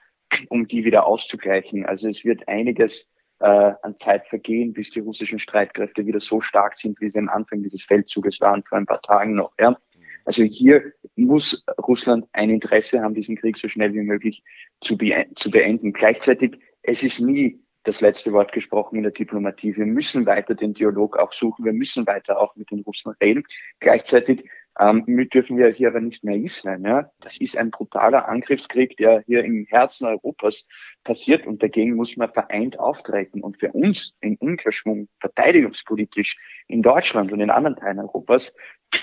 um 0.48 0.66
die 0.66 0.84
wieder 0.84 1.06
auszugleichen. 1.06 1.86
Also 1.86 2.08
es 2.08 2.24
wird 2.24 2.46
einiges 2.48 3.08
äh, 3.40 3.72
an 3.82 3.96
Zeit 3.98 4.26
vergehen, 4.28 4.72
bis 4.72 4.90
die 4.90 5.00
russischen 5.00 5.38
Streitkräfte 5.38 6.06
wieder 6.06 6.20
so 6.20 6.40
stark 6.40 6.74
sind, 6.74 7.00
wie 7.00 7.08
sie 7.08 7.18
am 7.18 7.28
Anfang 7.28 7.62
dieses 7.62 7.82
Feldzuges 7.82 8.40
waren, 8.40 8.62
vor 8.64 8.78
ein 8.78 8.86
paar 8.86 9.02
Tagen 9.02 9.34
noch. 9.34 9.52
Ja. 9.60 9.76
Also 10.24 10.42
hier 10.42 10.92
muss 11.14 11.64
Russland 11.86 12.26
ein 12.32 12.50
Interesse 12.50 13.00
haben, 13.00 13.14
diesen 13.14 13.36
Krieg 13.36 13.56
so 13.56 13.68
schnell 13.68 13.94
wie 13.94 14.02
möglich 14.02 14.42
zu, 14.80 14.96
be 14.96 15.26
zu 15.36 15.50
beenden. 15.50 15.92
Gleichzeitig, 15.92 16.58
es 16.82 17.02
ist 17.02 17.20
nie 17.20 17.60
das 17.86 18.00
letzte 18.00 18.32
Wort 18.32 18.52
gesprochen 18.52 18.96
in 18.96 19.04
der 19.04 19.12
Diplomatie. 19.12 19.76
Wir 19.76 19.86
müssen 19.86 20.26
weiter 20.26 20.54
den 20.54 20.74
Dialog 20.74 21.16
auch 21.16 21.32
suchen. 21.32 21.64
Wir 21.64 21.72
müssen 21.72 22.06
weiter 22.06 22.40
auch 22.40 22.56
mit 22.56 22.70
den 22.70 22.80
Russen 22.80 23.14
reden. 23.20 23.44
Gleichzeitig 23.78 24.44
ähm, 24.78 25.04
dürfen 25.32 25.56
wir 25.56 25.68
hier 25.68 25.88
aber 25.88 26.00
nicht 26.00 26.24
naiv 26.24 26.54
sein. 26.54 26.84
Ja? 26.84 27.10
Das 27.20 27.40
ist 27.40 27.56
ein 27.56 27.70
brutaler 27.70 28.28
Angriffskrieg, 28.28 28.96
der 28.96 29.22
hier 29.26 29.44
im 29.44 29.66
Herzen 29.68 30.06
Europas 30.06 30.66
passiert 31.04 31.46
und 31.46 31.62
dagegen 31.62 31.94
muss 31.94 32.16
man 32.16 32.32
vereint 32.32 32.78
auftreten. 32.78 33.40
Und 33.40 33.58
für 33.58 33.70
uns 33.72 34.14
in 34.20 34.36
Umkehrschwung 34.36 35.08
verteidigungspolitisch 35.20 36.36
in 36.66 36.82
Deutschland 36.82 37.32
und 37.32 37.40
in 37.40 37.50
anderen 37.50 37.76
Teilen 37.76 38.00
Europas 38.00 38.52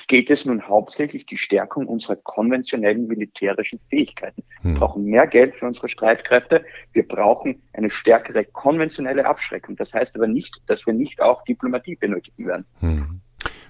geht 0.08 0.30
es 0.30 0.46
nun 0.46 0.62
hauptsächlich 0.68 1.26
die 1.26 1.38
Stärkung 1.38 1.88
unserer 1.88 2.16
konventionellen 2.16 3.08
militärischen 3.08 3.80
Fähigkeiten. 3.90 4.44
Wir 4.62 4.72
hm. 4.74 4.80
brauchen 4.80 5.06
mehr 5.06 5.28
Geld 5.28 5.56
für 5.56 5.66
unsere 5.66 5.90
Streitkräfte. 5.90 6.64
Wir 6.92 7.08
brauchen 7.08 7.62
eine 7.74 7.90
stärkere 7.90 8.46
konventionelle 8.46 9.26
Abschreckung. 9.26 9.76
Das 9.76 9.94
heißt 9.94 10.16
aber 10.16 10.28
nicht, 10.28 10.62
dass 10.68 10.86
wir 10.86 10.94
nicht 10.94 11.22
auch 11.22 11.44
Diplomatie 11.46 11.96
benötigen 11.96 12.46
werden. 12.46 12.66
Hm. 12.80 13.22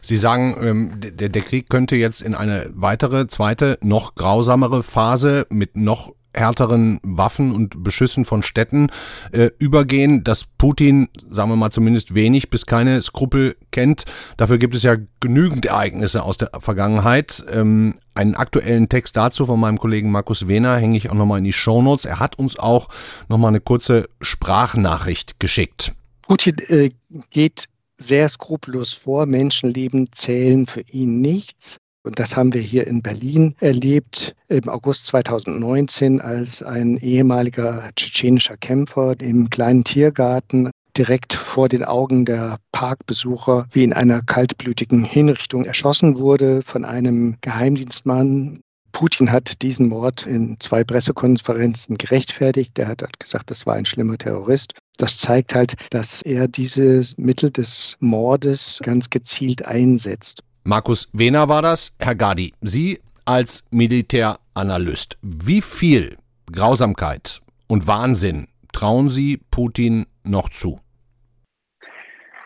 Sie 0.01 0.17
sagen, 0.17 0.57
ähm, 0.61 0.99
der, 0.99 1.29
der 1.29 1.41
Krieg 1.41 1.69
könnte 1.69 1.95
jetzt 1.95 2.21
in 2.21 2.35
eine 2.35 2.69
weitere, 2.73 3.27
zweite, 3.27 3.79
noch 3.81 4.15
grausamere 4.15 4.83
Phase 4.83 5.47
mit 5.49 5.77
noch 5.77 6.13
härteren 6.33 6.99
Waffen 7.03 7.53
und 7.53 7.83
Beschüssen 7.83 8.25
von 8.25 8.43
Städten 8.43 8.91
äh, 9.31 9.49
übergehen, 9.59 10.23
dass 10.23 10.45
Putin, 10.57 11.09
sagen 11.29 11.49
wir 11.49 11.55
mal 11.55 11.71
zumindest 11.71 12.15
wenig 12.15 12.49
bis 12.49 12.65
keine 12.65 13.01
Skrupel 13.01 13.55
kennt. 13.71 14.05
Dafür 14.37 14.57
gibt 14.57 14.75
es 14.75 14.83
ja 14.83 14.95
genügend 15.19 15.65
Ereignisse 15.65 16.23
aus 16.23 16.37
der 16.37 16.51
Vergangenheit. 16.59 17.43
Ähm, 17.51 17.95
einen 18.15 18.35
aktuellen 18.35 18.89
Text 18.89 19.17
dazu 19.17 19.45
von 19.45 19.59
meinem 19.59 19.77
Kollegen 19.77 20.11
Markus 20.11 20.47
Wehner 20.47 20.77
hänge 20.77 20.97
ich 20.97 21.09
auch 21.09 21.15
nochmal 21.15 21.39
in 21.39 21.43
die 21.43 21.53
Shownotes. 21.53 22.05
Er 22.05 22.19
hat 22.19 22.37
uns 22.37 22.57
auch 22.57 22.89
nochmal 23.27 23.49
eine 23.49 23.61
kurze 23.61 24.07
Sprachnachricht 24.21 25.39
geschickt. 25.39 25.93
Putin 26.27 26.57
äh, 26.67 26.89
geht 27.31 27.65
sehr 27.97 28.27
skrupellos 28.29 28.93
vor. 28.93 29.25
Menschenleben 29.25 30.11
zählen 30.11 30.67
für 30.67 30.81
ihn 30.81 31.21
nichts. 31.21 31.77
Und 32.05 32.19
das 32.19 32.35
haben 32.35 32.53
wir 32.53 32.61
hier 32.61 32.85
in 32.85 33.01
Berlin 33.01 33.55
erlebt 33.61 34.35
im 34.49 34.67
August 34.67 35.05
2019, 35.07 36.19
als 36.19 36.61
ein 36.61 36.97
ehemaliger 36.97 37.89
tschetschenischer 37.95 38.57
Kämpfer 38.57 39.15
im 39.21 39.49
kleinen 39.49 39.85
Tiergarten 39.85 40.69
direkt 40.97 41.33
vor 41.33 41.69
den 41.69 41.85
Augen 41.85 42.25
der 42.25 42.57
Parkbesucher 42.73 43.67
wie 43.71 43.85
in 43.85 43.93
einer 43.93 44.21
kaltblütigen 44.21 45.05
Hinrichtung 45.05 45.63
erschossen 45.63 46.17
wurde 46.17 46.61
von 46.61 46.83
einem 46.83 47.37
Geheimdienstmann. 47.39 48.59
Putin 48.91 49.31
hat 49.31 49.61
diesen 49.63 49.87
Mord 49.87 50.27
in 50.27 50.57
zwei 50.59 50.83
Pressekonferenzen 50.83 51.97
gerechtfertigt. 51.97 52.77
Er 52.77 52.89
hat 52.89 53.19
gesagt, 53.19 53.49
das 53.49 53.65
war 53.65 53.75
ein 53.75 53.85
schlimmer 53.85 54.17
Terrorist. 54.17 54.73
Das 54.97 55.17
zeigt 55.17 55.55
halt, 55.55 55.73
dass 55.89 56.21
er 56.21 56.47
diese 56.47 57.01
Mittel 57.17 57.49
des 57.49 57.95
Mordes 57.99 58.79
ganz 58.83 59.09
gezielt 59.09 59.65
einsetzt. 59.65 60.43
Markus 60.65 61.09
Wehner 61.11 61.49
war 61.49 61.61
das. 61.61 61.93
Herr 61.99 62.15
Gadi, 62.15 62.53
Sie 62.61 63.01
als 63.25 63.65
Militäranalyst, 63.71 65.17
wie 65.21 65.59
viel 65.59 66.17
Grausamkeit 66.49 67.41
und 67.67 67.85
Wahnsinn 67.85 68.47
trauen 68.71 69.09
Sie 69.09 69.41
Putin 69.51 70.05
noch 70.23 70.47
zu? 70.47 70.79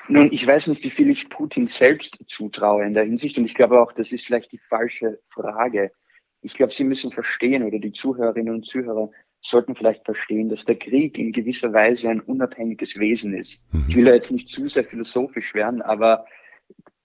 Nun, 0.08 0.32
ich 0.32 0.48
weiß 0.48 0.66
nicht, 0.68 0.84
wie 0.84 0.90
viel 0.90 1.12
ich 1.12 1.30
Putin 1.30 1.68
selbst 1.68 2.18
zutraue 2.28 2.86
in 2.86 2.96
der 2.96 3.04
Hinsicht 3.04 3.38
und 3.38 3.46
ich 3.46 3.54
glaube 3.54 3.80
auch, 3.80 3.92
das 3.92 4.12
ist 4.12 4.26
vielleicht 4.26 4.52
die 4.52 4.62
falsche 4.68 5.20
Frage. 5.30 5.92
Ich 6.42 6.56
glaube, 6.56 6.74
Sie 6.74 6.86
müssen 6.86 7.12
verstehen 7.12 7.62
oder 7.62 7.78
die 7.78 7.92
Zuhörerinnen 7.92 8.56
und 8.56 8.66
Zuhörer 8.66 9.12
sollten 9.42 9.76
vielleicht 9.76 10.06
verstehen, 10.06 10.50
dass 10.50 10.66
der 10.66 10.80
Krieg 10.80 11.20
in 11.20 11.34
gewisser 11.34 11.72
Weise 11.72 12.10
ein 12.10 12.22
unabhängiges 12.22 12.98
Wesen 12.98 13.36
ist. 13.36 13.64
Mhm. 13.72 13.86
Ich 13.90 13.96
will 13.96 14.06
da 14.06 14.14
jetzt 14.14 14.32
nicht 14.32 14.50
zu 14.50 14.68
sehr 14.68 14.86
philosophisch 14.86 15.54
werden, 15.54 15.84
aber 15.84 16.26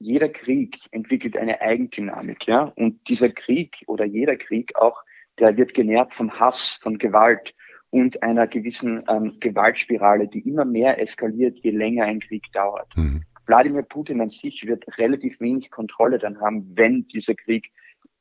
jeder 0.02 0.28
Krieg 0.28 0.78
entwickelt 0.90 1.36
eine 1.36 1.60
Eigendynamik, 1.60 2.46
ja. 2.46 2.72
Und 2.76 3.08
dieser 3.08 3.30
Krieg 3.30 3.76
oder 3.86 4.04
jeder 4.04 4.36
Krieg 4.36 4.74
auch, 4.76 5.02
der 5.38 5.56
wird 5.56 5.74
genährt 5.74 6.12
vom 6.14 6.38
Hass, 6.38 6.80
von 6.82 6.98
Gewalt 6.98 7.54
und 7.90 8.22
einer 8.22 8.46
gewissen 8.46 9.04
ähm, 9.08 9.36
Gewaltspirale, 9.40 10.28
die 10.28 10.40
immer 10.40 10.64
mehr 10.64 11.00
eskaliert, 11.00 11.58
je 11.58 11.70
länger 11.70 12.04
ein 12.04 12.20
Krieg 12.20 12.44
dauert. 12.52 12.88
Mhm. 12.96 13.22
Wladimir 13.46 13.82
Putin 13.82 14.20
an 14.20 14.30
sich 14.30 14.66
wird 14.66 14.84
relativ 14.98 15.40
wenig 15.40 15.70
Kontrolle 15.70 16.18
dann 16.18 16.40
haben, 16.40 16.70
wenn 16.74 17.06
dieser 17.08 17.34
Krieg 17.34 17.70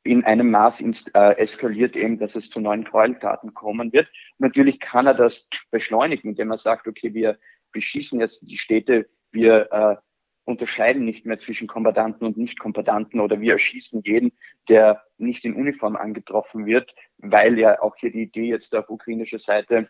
in 0.04 0.24
einem 0.24 0.50
Maß 0.50 0.82
äh, 1.14 1.36
eskaliert 1.36 1.94
eben, 1.96 2.18
dass 2.18 2.34
es 2.34 2.50
zu 2.50 2.60
neuen 2.60 2.84
Gräueltaten 2.84 3.54
kommen 3.54 3.92
wird. 3.92 4.08
natürlich 4.38 4.80
kann 4.80 5.06
er 5.06 5.14
das 5.14 5.48
beschleunigen, 5.70 6.30
indem 6.30 6.50
er 6.50 6.58
sagt, 6.58 6.88
okay, 6.88 7.14
wir 7.14 7.38
beschießen 7.72 8.20
jetzt 8.20 8.42
die 8.42 8.56
Städte, 8.56 9.08
wir 9.30 9.72
äh, 9.72 9.96
unterscheiden 10.44 11.04
nicht 11.04 11.24
mehr 11.24 11.38
zwischen 11.38 11.66
Kombatanten 11.66 12.26
und 12.26 12.36
Nicht-Kombatanten 12.36 13.20
oder 13.20 13.40
wir 13.40 13.52
erschießen 13.52 14.02
jeden, 14.04 14.32
der 14.68 15.02
nicht 15.18 15.44
in 15.44 15.54
Uniform 15.54 15.96
angetroffen 15.96 16.66
wird, 16.66 16.94
weil 17.18 17.58
ja 17.58 17.80
auch 17.80 17.96
hier 17.96 18.10
die 18.10 18.22
Idee 18.22 18.46
jetzt 18.48 18.74
auf 18.74 18.88
ukrainischer 18.88 19.38
Seite 19.38 19.88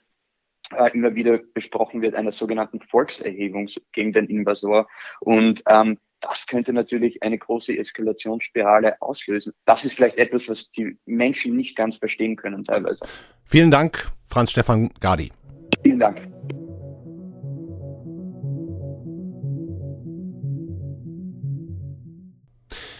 äh, 0.77 0.91
immer 0.93 1.15
wieder 1.15 1.39
besprochen 1.55 2.03
wird, 2.03 2.15
einer 2.15 2.33
sogenannten 2.33 2.81
Volkserhebung 2.81 3.69
gegen 3.93 4.13
den 4.13 4.27
Invasor. 4.27 4.89
Und 5.21 5.63
ähm, 5.69 5.99
das 6.21 6.47
könnte 6.47 6.73
natürlich 6.73 7.23
eine 7.23 7.37
große 7.37 7.77
Eskalationsspirale 7.77 9.01
auslösen. 9.01 9.53
Das 9.65 9.85
ist 9.85 9.95
vielleicht 9.95 10.19
etwas, 10.19 10.49
was 10.49 10.71
die 10.71 10.97
Menschen 11.05 11.57
nicht 11.57 11.77
ganz 11.77 11.97
verstehen 11.97 12.37
können 12.37 12.65
teilweise. 12.65 13.05
Vielen 13.45 13.71
Dank, 13.71 14.11
Franz 14.27 14.53
Stefan 14.53 14.91
Gadi. 15.01 15.33
Vielen 15.83 15.99
Dank. 15.99 16.32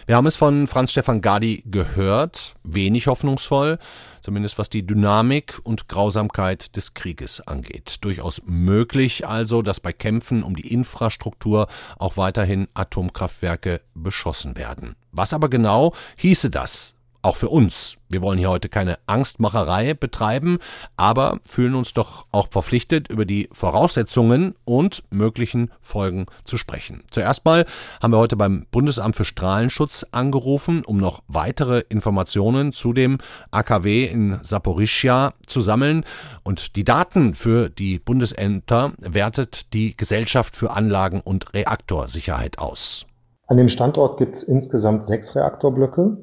Wir 0.05 0.17
haben 0.17 0.27
es 0.27 0.35
von 0.35 0.67
Franz 0.67 0.91
Stefan 0.91 1.21
Gadi 1.21 1.63
gehört, 1.65 2.55
wenig 2.63 3.07
hoffnungsvoll, 3.07 3.79
zumindest 4.19 4.57
was 4.57 4.69
die 4.69 4.85
Dynamik 4.85 5.61
und 5.63 5.87
Grausamkeit 5.87 6.75
des 6.75 6.93
Krieges 6.93 7.39
angeht. 7.47 7.99
Durchaus 8.01 8.41
möglich 8.45 9.25
also, 9.25 9.61
dass 9.61 9.79
bei 9.79 9.93
Kämpfen 9.93 10.43
um 10.43 10.57
die 10.57 10.73
Infrastruktur 10.73 11.67
auch 11.97 12.17
weiterhin 12.17 12.67
Atomkraftwerke 12.73 13.79
beschossen 13.93 14.57
werden. 14.57 14.97
Was 15.13 15.31
aber 15.31 15.49
genau 15.49 15.93
hieße 16.17 16.49
das 16.49 16.95
auch 17.23 17.35
für 17.35 17.49
uns. 17.49 17.97
Wir 18.09 18.21
wollen 18.21 18.37
hier 18.37 18.51
heute 18.51 18.69
keine 18.69 18.99
Angstmacherei 19.07 19.95
betreiben, 19.95 20.59
aber 20.97 21.39
fühlen 21.45 21.73
uns 21.73 21.93
doch 21.93 22.27
auch 22.31 22.49
verpflichtet, 22.51 23.09
über 23.09 23.25
die 23.25 23.49
Voraussetzungen 23.51 24.53
und 24.65 25.03
möglichen 25.09 25.71
Folgen 25.81 26.27
zu 26.43 26.57
sprechen. 26.57 27.01
Zuerst 27.09 27.43
mal 27.45 27.65
haben 28.01 28.13
wir 28.13 28.19
heute 28.19 28.35
beim 28.35 28.67
Bundesamt 28.69 29.15
für 29.15 29.25
Strahlenschutz 29.25 30.05
angerufen, 30.11 30.83
um 30.85 30.97
noch 30.97 31.23
weitere 31.27 31.79
Informationen 31.89 32.71
zu 32.71 32.93
dem 32.93 33.17
AKW 33.49 34.05
in 34.05 34.37
Saporischia 34.43 35.33
zu 35.47 35.61
sammeln. 35.61 36.05
Und 36.43 36.75
die 36.75 36.83
Daten 36.83 37.33
für 37.33 37.69
die 37.69 37.97
Bundesämter 37.97 38.93
wertet 38.99 39.73
die 39.73 39.97
Gesellschaft 39.97 40.55
für 40.55 40.71
Anlagen- 40.71 41.21
und 41.21 41.53
Reaktorsicherheit 41.53 42.59
aus. 42.59 43.07
An 43.47 43.57
dem 43.57 43.69
Standort 43.69 44.17
gibt 44.17 44.35
es 44.35 44.43
insgesamt 44.43 45.05
sechs 45.05 45.35
Reaktorblöcke. 45.35 46.17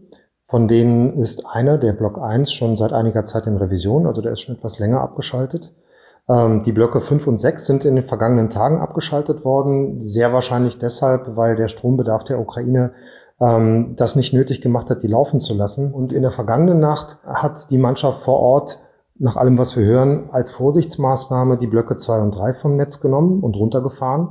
Von 0.50 0.66
denen 0.66 1.16
ist 1.18 1.46
einer, 1.46 1.78
der 1.78 1.92
Block 1.92 2.18
1, 2.18 2.52
schon 2.52 2.76
seit 2.76 2.92
einiger 2.92 3.24
Zeit 3.24 3.46
in 3.46 3.56
Revision, 3.56 4.08
also 4.08 4.20
der 4.20 4.32
ist 4.32 4.40
schon 4.40 4.56
etwas 4.56 4.80
länger 4.80 5.00
abgeschaltet. 5.00 5.72
Ähm, 6.28 6.64
die 6.64 6.72
Blöcke 6.72 7.00
5 7.00 7.28
und 7.28 7.38
6 7.38 7.66
sind 7.66 7.84
in 7.84 7.94
den 7.94 8.04
vergangenen 8.04 8.50
Tagen 8.50 8.80
abgeschaltet 8.80 9.44
worden, 9.44 10.02
sehr 10.02 10.32
wahrscheinlich 10.32 10.80
deshalb, 10.80 11.36
weil 11.36 11.54
der 11.54 11.68
Strombedarf 11.68 12.24
der 12.24 12.40
Ukraine 12.40 12.92
ähm, 13.40 13.94
das 13.96 14.16
nicht 14.16 14.32
nötig 14.32 14.60
gemacht 14.60 14.90
hat, 14.90 15.04
die 15.04 15.06
laufen 15.06 15.38
zu 15.38 15.54
lassen. 15.54 15.94
Und 15.94 16.12
in 16.12 16.22
der 16.22 16.32
vergangenen 16.32 16.80
Nacht 16.80 17.18
hat 17.24 17.70
die 17.70 17.78
Mannschaft 17.78 18.24
vor 18.24 18.40
Ort, 18.40 18.80
nach 19.20 19.36
allem, 19.36 19.56
was 19.56 19.76
wir 19.76 19.84
hören, 19.84 20.30
als 20.32 20.50
Vorsichtsmaßnahme 20.50 21.58
die 21.58 21.68
Blöcke 21.68 21.96
2 21.96 22.22
und 22.22 22.32
3 22.32 22.54
vom 22.54 22.76
Netz 22.76 23.00
genommen 23.00 23.40
und 23.40 23.54
runtergefahren. 23.54 24.30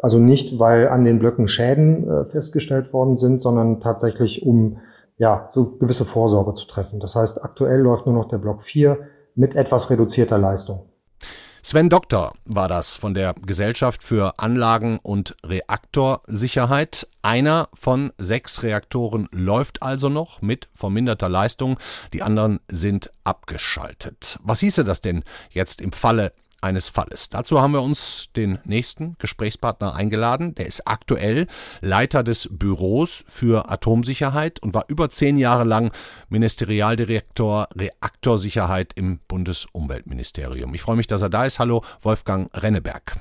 Also 0.00 0.18
nicht, 0.18 0.58
weil 0.58 0.88
an 0.88 1.04
den 1.04 1.20
Blöcken 1.20 1.46
Schäden 1.46 2.08
äh, 2.08 2.24
festgestellt 2.24 2.92
worden 2.92 3.16
sind, 3.16 3.42
sondern 3.42 3.80
tatsächlich 3.80 4.44
um 4.44 4.78
ja, 5.22 5.50
so 5.54 5.66
gewisse 5.78 6.04
Vorsorge 6.04 6.54
zu 6.56 6.66
treffen. 6.66 6.98
Das 6.98 7.14
heißt, 7.14 7.44
aktuell 7.44 7.78
läuft 7.78 8.06
nur 8.06 8.14
noch 8.16 8.28
der 8.28 8.38
Block 8.38 8.64
4 8.64 8.98
mit 9.36 9.54
etwas 9.54 9.88
reduzierter 9.88 10.36
Leistung. 10.36 10.88
Sven 11.62 11.88
Doktor 11.88 12.32
war 12.44 12.66
das 12.66 12.96
von 12.96 13.14
der 13.14 13.36
Gesellschaft 13.46 14.02
für 14.02 14.40
Anlagen- 14.40 14.98
und 15.00 15.36
Reaktorsicherheit. 15.46 17.06
Einer 17.22 17.68
von 17.72 18.12
sechs 18.18 18.64
Reaktoren 18.64 19.28
läuft 19.30 19.80
also 19.80 20.08
noch 20.08 20.42
mit 20.42 20.68
verminderter 20.74 21.28
Leistung. 21.28 21.78
Die 22.12 22.22
anderen 22.22 22.58
sind 22.66 23.08
abgeschaltet. 23.22 24.40
Was 24.42 24.58
hieße 24.58 24.82
das 24.82 25.02
denn 25.02 25.22
jetzt 25.50 25.80
im 25.80 25.92
Falle 25.92 26.32
eines 26.62 26.88
Falles. 26.88 27.28
Dazu 27.28 27.60
haben 27.60 27.72
wir 27.72 27.82
uns 27.82 28.28
den 28.36 28.58
nächsten 28.64 29.16
Gesprächspartner 29.18 29.94
eingeladen. 29.94 30.54
Der 30.54 30.66
ist 30.66 30.86
aktuell 30.86 31.46
Leiter 31.80 32.22
des 32.22 32.48
Büros 32.50 33.24
für 33.26 33.70
Atomsicherheit 33.70 34.62
und 34.62 34.74
war 34.74 34.84
über 34.88 35.10
zehn 35.10 35.36
Jahre 35.36 35.64
lang 35.64 35.92
Ministerialdirektor 36.28 37.68
Reaktorsicherheit 37.74 38.92
im 38.94 39.18
Bundesumweltministerium. 39.28 40.74
Ich 40.74 40.82
freue 40.82 40.96
mich, 40.96 41.06
dass 41.06 41.22
er 41.22 41.30
da 41.30 41.44
ist. 41.44 41.58
Hallo, 41.58 41.84
Wolfgang 42.00 42.48
Renneberg. 42.54 43.16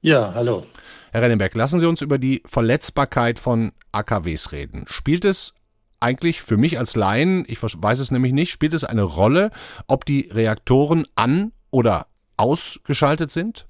Ja, 0.00 0.32
hallo. 0.34 0.64
Herr 1.12 1.22
Renneberg, 1.22 1.54
lassen 1.54 1.80
Sie 1.80 1.86
uns 1.86 2.00
über 2.00 2.18
die 2.18 2.42
Verletzbarkeit 2.46 3.38
von 3.38 3.72
AKWs 3.92 4.52
reden. 4.52 4.84
Spielt 4.86 5.24
es 5.24 5.54
eigentlich 6.00 6.40
für 6.40 6.56
mich 6.56 6.78
als 6.78 6.96
Laien, 6.96 7.44
ich 7.46 7.62
weiß 7.62 7.98
es 7.98 8.10
nämlich 8.10 8.32
nicht, 8.32 8.50
spielt 8.50 8.72
es 8.72 8.84
eine 8.84 9.02
Rolle, 9.02 9.50
ob 9.86 10.06
die 10.06 10.30
Reaktoren 10.32 11.06
an 11.14 11.52
oder 11.70 12.06
ausgeschaltet 12.36 13.30
sind? 13.30 13.66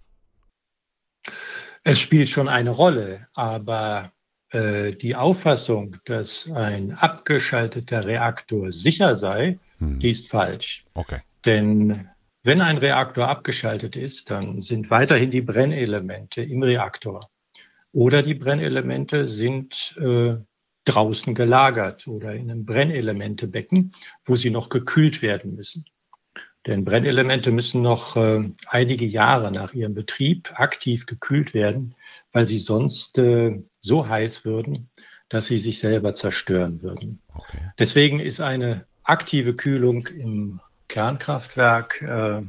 Es 1.82 1.98
spielt 1.98 2.28
schon 2.28 2.48
eine 2.48 2.70
Rolle, 2.70 3.28
aber 3.34 4.12
äh, 4.50 4.92
die 4.92 5.16
Auffassung, 5.16 5.96
dass 6.04 6.50
ein 6.50 6.92
abgeschalteter 6.92 8.04
Reaktor 8.04 8.72
sicher 8.72 9.16
sei, 9.16 9.58
hm. 9.78 10.00
die 10.00 10.10
ist 10.10 10.28
falsch. 10.28 10.84
Okay. 10.94 11.20
Denn 11.44 12.08
wenn 12.42 12.60
ein 12.60 12.78
Reaktor 12.78 13.28
abgeschaltet 13.28 13.96
ist, 13.96 14.30
dann 14.30 14.62
sind 14.62 14.90
weiterhin 14.90 15.30
die 15.30 15.42
Brennelemente 15.42 16.42
im 16.42 16.62
Reaktor. 16.62 17.28
Oder 17.92 18.22
die 18.22 18.34
Brennelemente 18.34 19.28
sind 19.28 19.96
äh, 20.00 20.36
draußen 20.84 21.34
gelagert 21.34 22.06
oder 22.06 22.34
in 22.34 22.50
einem 22.50 22.64
Brennelementebecken, 22.64 23.92
wo 24.24 24.36
sie 24.36 24.50
noch 24.50 24.68
gekühlt 24.68 25.22
werden 25.22 25.54
müssen. 25.54 25.84
Denn 26.66 26.84
Brennelemente 26.84 27.50
müssen 27.52 27.80
noch 27.80 28.16
äh, 28.16 28.50
einige 28.66 29.06
Jahre 29.06 29.50
nach 29.50 29.72
ihrem 29.72 29.94
Betrieb 29.94 30.52
aktiv 30.54 31.06
gekühlt 31.06 31.54
werden, 31.54 31.94
weil 32.32 32.46
sie 32.46 32.58
sonst 32.58 33.16
äh, 33.18 33.62
so 33.80 34.08
heiß 34.08 34.44
würden, 34.44 34.90
dass 35.30 35.46
sie 35.46 35.58
sich 35.58 35.78
selber 35.78 36.14
zerstören 36.14 36.82
würden. 36.82 37.22
Okay. 37.32 37.72
Deswegen 37.78 38.20
ist 38.20 38.40
eine 38.40 38.84
aktive 39.04 39.54
Kühlung 39.54 40.06
im 40.08 40.60
Kernkraftwerk 40.88 42.02
äh, 42.02 42.42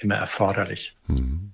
immer 0.00 0.14
erforderlich. 0.14 0.96
Hm. 1.06 1.52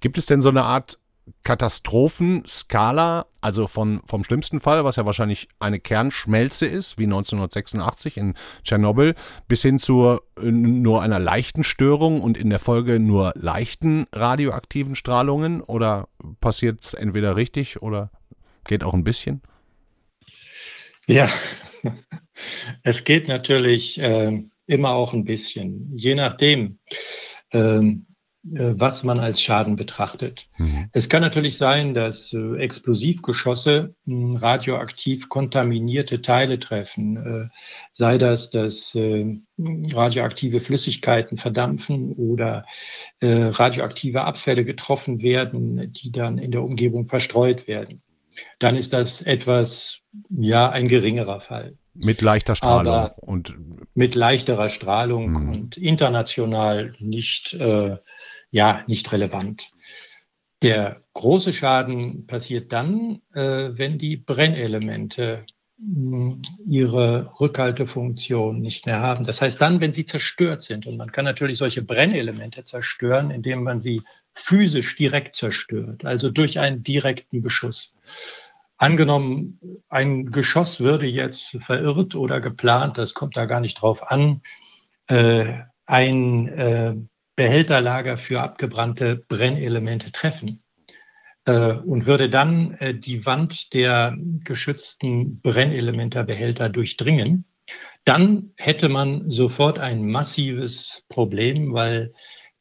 Gibt 0.00 0.18
es 0.18 0.26
denn 0.26 0.42
so 0.42 0.50
eine 0.50 0.62
Art 0.62 0.99
Katastrophenskala, 1.42 3.26
also 3.40 3.66
von, 3.66 4.00
vom 4.06 4.24
schlimmsten 4.24 4.60
Fall, 4.60 4.84
was 4.84 4.96
ja 4.96 5.06
wahrscheinlich 5.06 5.48
eine 5.58 5.80
Kernschmelze 5.80 6.66
ist, 6.66 6.98
wie 6.98 7.04
1986 7.04 8.16
in 8.16 8.34
Tschernobyl, 8.64 9.14
bis 9.48 9.62
hin 9.62 9.78
zu 9.78 10.20
äh, 10.36 10.50
nur 10.50 11.02
einer 11.02 11.18
leichten 11.18 11.64
Störung 11.64 12.20
und 12.20 12.36
in 12.36 12.50
der 12.50 12.58
Folge 12.58 13.00
nur 13.00 13.32
leichten 13.36 14.06
radioaktiven 14.12 14.94
Strahlungen? 14.94 15.60
Oder 15.60 16.08
passiert 16.40 16.84
es 16.84 16.94
entweder 16.94 17.36
richtig 17.36 17.82
oder 17.82 18.10
geht 18.64 18.84
auch 18.84 18.94
ein 18.94 19.04
bisschen? 19.04 19.42
Ja, 21.06 21.28
es 22.82 23.04
geht 23.04 23.28
natürlich 23.28 24.00
äh, 24.00 24.42
immer 24.66 24.90
auch 24.90 25.12
ein 25.12 25.24
bisschen, 25.24 25.92
je 25.96 26.14
nachdem. 26.14 26.78
Ähm, 27.52 28.06
äh, 28.06 28.09
was 28.42 29.04
man 29.04 29.20
als 29.20 29.42
Schaden 29.42 29.76
betrachtet. 29.76 30.48
Mhm. 30.56 30.88
Es 30.92 31.08
kann 31.08 31.20
natürlich 31.20 31.58
sein, 31.58 31.92
dass 31.92 32.32
äh, 32.32 32.56
Explosivgeschosse 32.56 33.94
hm, 34.06 34.36
radioaktiv 34.36 35.28
kontaminierte 35.28 36.22
Teile 36.22 36.58
treffen, 36.58 37.16
äh, 37.16 37.48
sei 37.92 38.16
das, 38.18 38.50
dass 38.50 38.96
radioaktive 38.96 40.60
Flüssigkeiten 40.60 41.36
verdampfen 41.36 42.12
oder 42.12 42.64
radioaktive 43.22 44.22
Abfälle 44.22 44.64
getroffen 44.64 45.20
werden, 45.20 45.92
die 45.92 46.10
dann 46.10 46.38
in 46.38 46.50
der 46.50 46.62
Umgebung 46.62 47.08
verstreut 47.08 47.68
werden. 47.68 48.00
Dann 48.58 48.76
ist 48.76 48.92
das 48.92 49.20
etwas, 49.22 50.00
ja, 50.30 50.70
ein 50.70 50.88
geringerer 50.88 51.40
Fall. 51.40 51.76
Mit 51.94 52.22
leichter 52.22 52.54
Strahlung 52.54 52.94
Aber 52.94 53.14
und 53.18 53.54
mit 53.94 54.14
leichterer 54.14 54.68
Strahlung 54.68 55.30
mhm. 55.30 55.48
und 55.50 55.76
international 55.76 56.94
nicht 56.98 57.54
äh, 57.54 57.96
ja 58.50 58.84
nicht 58.86 59.10
relevant. 59.12 59.70
Der 60.62 61.02
große 61.14 61.52
Schaden 61.52 62.26
passiert 62.26 62.72
dann, 62.72 63.22
äh, 63.32 63.70
wenn 63.72 63.96
die 63.96 64.16
Brennelemente 64.16 65.46
hm, 65.78 66.42
ihre 66.66 67.32
Rückhaltefunktion 67.40 68.60
nicht 68.60 68.84
mehr 68.84 69.00
haben. 69.00 69.24
Das 69.24 69.40
heißt 69.40 69.60
dann, 69.60 69.80
wenn 69.80 69.94
sie 69.94 70.04
zerstört 70.04 70.60
sind. 70.60 70.86
Und 70.86 70.98
man 70.98 71.12
kann 71.12 71.24
natürlich 71.24 71.56
solche 71.56 71.82
Brennelemente 71.82 72.62
zerstören, 72.62 73.30
indem 73.30 73.62
man 73.62 73.80
sie 73.80 74.02
physisch 74.34 74.96
direkt 74.96 75.34
zerstört, 75.34 76.04
also 76.04 76.30
durch 76.30 76.58
einen 76.58 76.82
direkten 76.82 77.42
Beschuss. 77.42 77.94
Angenommen, 78.76 79.58
ein 79.88 80.26
Geschoss 80.30 80.80
würde 80.80 81.06
jetzt 81.06 81.58
verirrt 81.60 82.14
oder 82.14 82.40
geplant, 82.40 82.96
das 82.96 83.12
kommt 83.12 83.36
da 83.36 83.44
gar 83.44 83.60
nicht 83.60 83.80
drauf 83.80 84.10
an, 84.10 84.40
äh, 85.06 85.58
ein 85.84 86.48
äh, 86.48 86.94
Behälterlager 87.40 88.18
für 88.18 88.42
abgebrannte 88.42 89.16
Brennelemente 89.16 90.12
treffen 90.12 90.62
äh, 91.46 91.72
und 91.72 92.04
würde 92.04 92.28
dann 92.28 92.74
äh, 92.74 92.94
die 92.94 93.24
Wand 93.24 93.72
der 93.72 94.14
geschützten 94.44 95.40
Brennelementerbehälter 95.40 96.68
durchdringen, 96.68 97.46
dann 98.04 98.50
hätte 98.56 98.90
man 98.90 99.30
sofort 99.30 99.78
ein 99.78 100.06
massives 100.06 101.06
Problem, 101.08 101.72
weil 101.72 102.12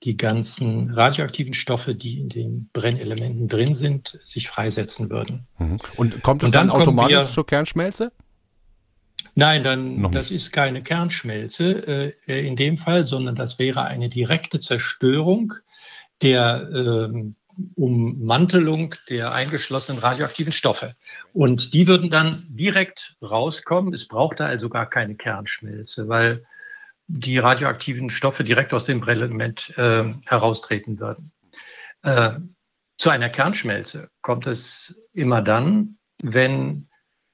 die 0.04 0.16
ganzen 0.16 0.90
radioaktiven 0.92 1.54
Stoffe, 1.54 1.94
die 1.94 2.18
in 2.22 2.30
den 2.30 2.70
Brennelementen 2.72 3.50
drin 3.50 3.76
sind, 3.76 4.18
sich 4.22 4.48
freisetzen 4.48 5.10
würden. 5.10 5.46
Mhm. 5.58 5.80
Und 5.98 6.24
kommt 6.24 6.42
es 6.42 6.48
Und 6.48 6.56
dann, 6.56 6.70
dann 6.70 6.78
automatisch 6.78 7.18
wir, 7.18 7.28
zur 7.28 7.46
Kernschmelze? 7.46 8.14
Nein, 9.40 9.64
dann 9.64 10.12
das 10.12 10.32
ist 10.32 10.52
keine 10.52 10.84
Kernschmelze 10.84 12.14
äh, 12.28 12.46
in 12.46 12.58
dem 12.58 12.78
Fall, 12.78 13.08
sondern 13.08 13.36
das 13.36 13.58
wäre 13.58 13.86
eine 13.86 14.10
direkte 14.10 14.60
Zerstörung 14.60 15.54
der 16.22 16.70
äh, 16.74 17.32
Ummantelung 17.76 18.96
der 19.08 19.32
eingeschlossenen 19.32 20.02
radioaktiven 20.02 20.52
Stoffe. 20.52 20.96
Und 21.32 21.74
die 21.74 21.88
würden 21.88 22.10
dann 22.10 22.48
direkt 22.50 23.16
rauskommen. 23.22 23.94
Es 23.94 24.10
braucht 24.10 24.42
da 24.42 24.46
also 24.46 24.68
gar 24.68 24.90
keine 24.90 25.16
Kernschmelze, 25.16 26.10
weil 26.10 26.44
die 27.08 27.38
radioaktiven 27.38 28.10
Stoffe 28.10 28.44
direkt 28.44 28.74
aus 28.74 28.84
dem 28.84 29.00
Brennelement 29.00 29.74
äh, 29.78 30.14
heraustreten 30.26 31.00
würden. 31.00 31.32
Äh, 32.04 32.32
zu 32.98 33.10
einer 33.10 33.30
Kernschmelze 33.30 34.10
kommt 34.22 34.48
es 34.48 35.00
immer 35.14 35.42
dann, 35.42 35.98
wenn 36.22 36.89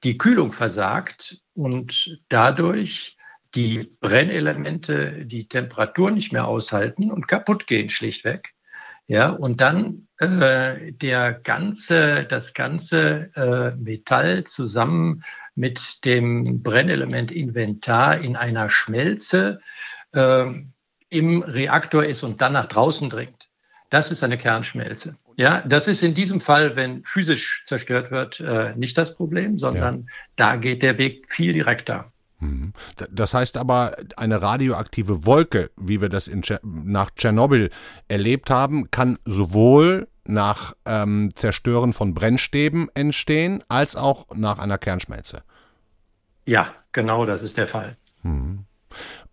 die 0.06 0.18
Kühlung 0.18 0.52
versagt 0.52 1.42
und 1.52 2.20
dadurch 2.28 3.16
die 3.56 3.90
Brennelemente 4.00 5.26
die 5.26 5.48
Temperatur 5.48 6.12
nicht 6.12 6.32
mehr 6.32 6.46
aushalten 6.46 7.10
und 7.10 7.26
kaputt 7.26 7.66
gehen 7.66 7.90
schlichtweg. 7.90 8.54
Ja, 9.08 9.30
und 9.30 9.60
dann 9.60 10.06
äh, 10.18 10.92
der 10.92 11.32
ganze, 11.32 12.24
das 12.24 12.54
ganze 12.54 13.32
äh, 13.34 13.74
Metall 13.82 14.44
zusammen 14.44 15.24
mit 15.56 16.04
dem 16.04 16.62
Brennelement 16.62 17.32
Inventar 17.32 18.18
in 18.18 18.36
einer 18.36 18.68
Schmelze 18.68 19.60
äh, 20.12 20.46
im 21.08 21.42
Reaktor 21.42 22.04
ist 22.04 22.22
und 22.22 22.40
dann 22.40 22.52
nach 22.52 22.66
draußen 22.66 23.10
dringt. 23.10 23.48
Das 23.90 24.12
ist 24.12 24.22
eine 24.22 24.38
Kernschmelze. 24.38 25.16
Ja, 25.36 25.62
das 25.66 25.86
ist 25.86 26.02
in 26.02 26.14
diesem 26.14 26.40
Fall, 26.40 26.76
wenn 26.76 27.04
physisch 27.04 27.62
zerstört 27.66 28.10
wird, 28.10 28.40
äh, 28.40 28.74
nicht 28.74 28.96
das 28.96 29.14
Problem, 29.14 29.58
sondern 29.58 30.00
ja. 30.00 30.06
da 30.36 30.56
geht 30.56 30.82
der 30.82 30.96
Weg 30.96 31.26
viel 31.28 31.52
direkter. 31.52 32.10
Mhm. 32.40 32.72
Das 33.10 33.34
heißt 33.34 33.58
aber, 33.58 33.96
eine 34.16 34.40
radioaktive 34.40 35.26
Wolke, 35.26 35.70
wie 35.76 36.00
wir 36.00 36.08
das 36.08 36.30
nach 36.62 37.10
Tschernobyl 37.10 37.70
erlebt 38.08 38.50
haben, 38.50 38.90
kann 38.90 39.18
sowohl 39.24 40.08
nach 40.24 40.74
ähm, 40.86 41.30
Zerstören 41.34 41.92
von 41.92 42.14
Brennstäben 42.14 42.88
entstehen, 42.94 43.62
als 43.68 43.94
auch 43.94 44.26
nach 44.34 44.58
einer 44.58 44.78
Kernschmelze. 44.78 45.42
Ja, 46.46 46.72
genau, 46.92 47.26
das 47.26 47.42
ist 47.42 47.58
der 47.58 47.68
Fall. 47.68 47.96
Mhm. 48.22 48.64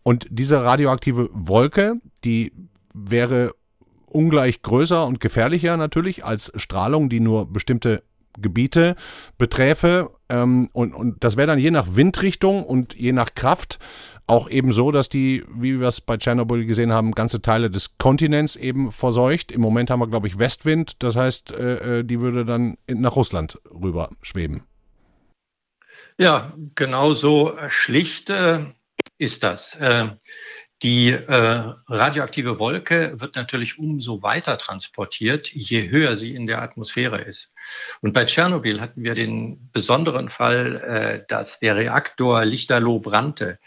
Und 0.03 0.27
diese 0.29 0.63
radioaktive 0.63 1.29
Wolke, 1.31 1.95
die 2.23 2.51
wäre 2.93 3.53
ungleich 4.13 4.61
größer 4.61 5.05
und 5.05 5.19
gefährlicher 5.19 5.77
natürlich 5.77 6.25
als 6.25 6.51
Strahlung, 6.55 7.09
die 7.09 7.19
nur 7.19 7.51
bestimmte 7.51 8.03
Gebiete 8.39 8.95
beträfe. 9.37 10.11
Ähm, 10.29 10.69
und, 10.73 10.93
und 10.93 11.23
das 11.23 11.37
wäre 11.37 11.47
dann 11.47 11.59
je 11.59 11.71
nach 11.71 11.95
Windrichtung 11.95 12.63
und 12.63 12.95
je 12.95 13.11
nach 13.11 13.35
Kraft 13.35 13.79
auch 14.25 14.49
eben 14.49 14.71
so, 14.71 14.91
dass 14.91 15.09
die, 15.09 15.43
wie 15.53 15.79
wir 15.79 15.87
es 15.87 15.99
bei 15.99 16.17
Tschernobyl 16.17 16.65
gesehen 16.65 16.93
haben, 16.93 17.11
ganze 17.11 17.41
Teile 17.41 17.69
des 17.69 17.97
Kontinents 17.97 18.55
eben 18.55 18.91
verseucht. 18.91 19.51
Im 19.51 19.61
Moment 19.61 19.89
haben 19.89 19.99
wir, 19.99 20.07
glaube 20.07 20.27
ich, 20.27 20.39
Westwind. 20.39 20.95
Das 21.03 21.15
heißt, 21.15 21.51
äh, 21.51 21.99
äh 21.99 22.03
die 22.03 22.21
würde 22.21 22.45
dann 22.45 22.77
nach 22.87 23.15
Russland 23.15 23.59
rüber 23.69 24.09
schweben. 24.21 24.63
Ja, 26.17 26.53
genau 26.75 27.13
so 27.13 27.57
schlicht 27.69 28.29
äh, 28.29 28.65
ist 29.17 29.43
das. 29.43 29.75
Äh, 29.75 30.09
die 30.83 31.11
äh, 31.11 31.73
radioaktive 31.87 32.59
Wolke 32.59 33.13
wird 33.21 33.37
natürlich 33.37 33.79
umso 33.79 34.21
weiter 34.21 34.57
transportiert, 34.57 35.49
je 35.49 35.89
höher 35.89 36.17
sie 36.17 36.35
in 36.35 36.45
der 36.45 36.61
Atmosphäre 36.61 37.21
ist. 37.21 37.53
Und 38.01 38.11
bei 38.11 38.25
Tschernobyl 38.25 38.81
hatten 38.81 39.01
wir 39.01 39.15
den 39.15 39.69
besonderen 39.71 40.29
Fall, 40.29 40.75
äh, 40.75 41.25
dass 41.29 41.59
der 41.59 41.77
Reaktor 41.77 42.43
lichterloh 42.43 42.99
brannte. 42.99 43.59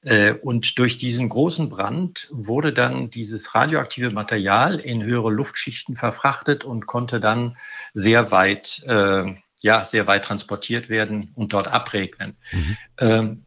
Äh, 0.00 0.32
und 0.32 0.78
durch 0.78 0.96
diesen 0.96 1.28
großen 1.28 1.68
Brand 1.68 2.28
wurde 2.30 2.72
dann 2.72 3.10
dieses 3.10 3.54
radioaktive 3.54 4.10
Material 4.10 4.80
in 4.80 5.04
höhere 5.04 5.30
Luftschichten 5.30 5.94
verfrachtet 5.94 6.64
und 6.64 6.86
konnte 6.86 7.20
dann 7.20 7.58
sehr 7.92 8.30
weit, 8.30 8.82
äh, 8.86 9.34
ja, 9.60 9.84
sehr 9.84 10.06
weit 10.06 10.24
transportiert 10.24 10.88
werden 10.88 11.32
und 11.34 11.52
dort 11.52 11.68
abregnen. 11.68 12.38
Mhm. 12.50 12.76
Ähm, 12.98 13.44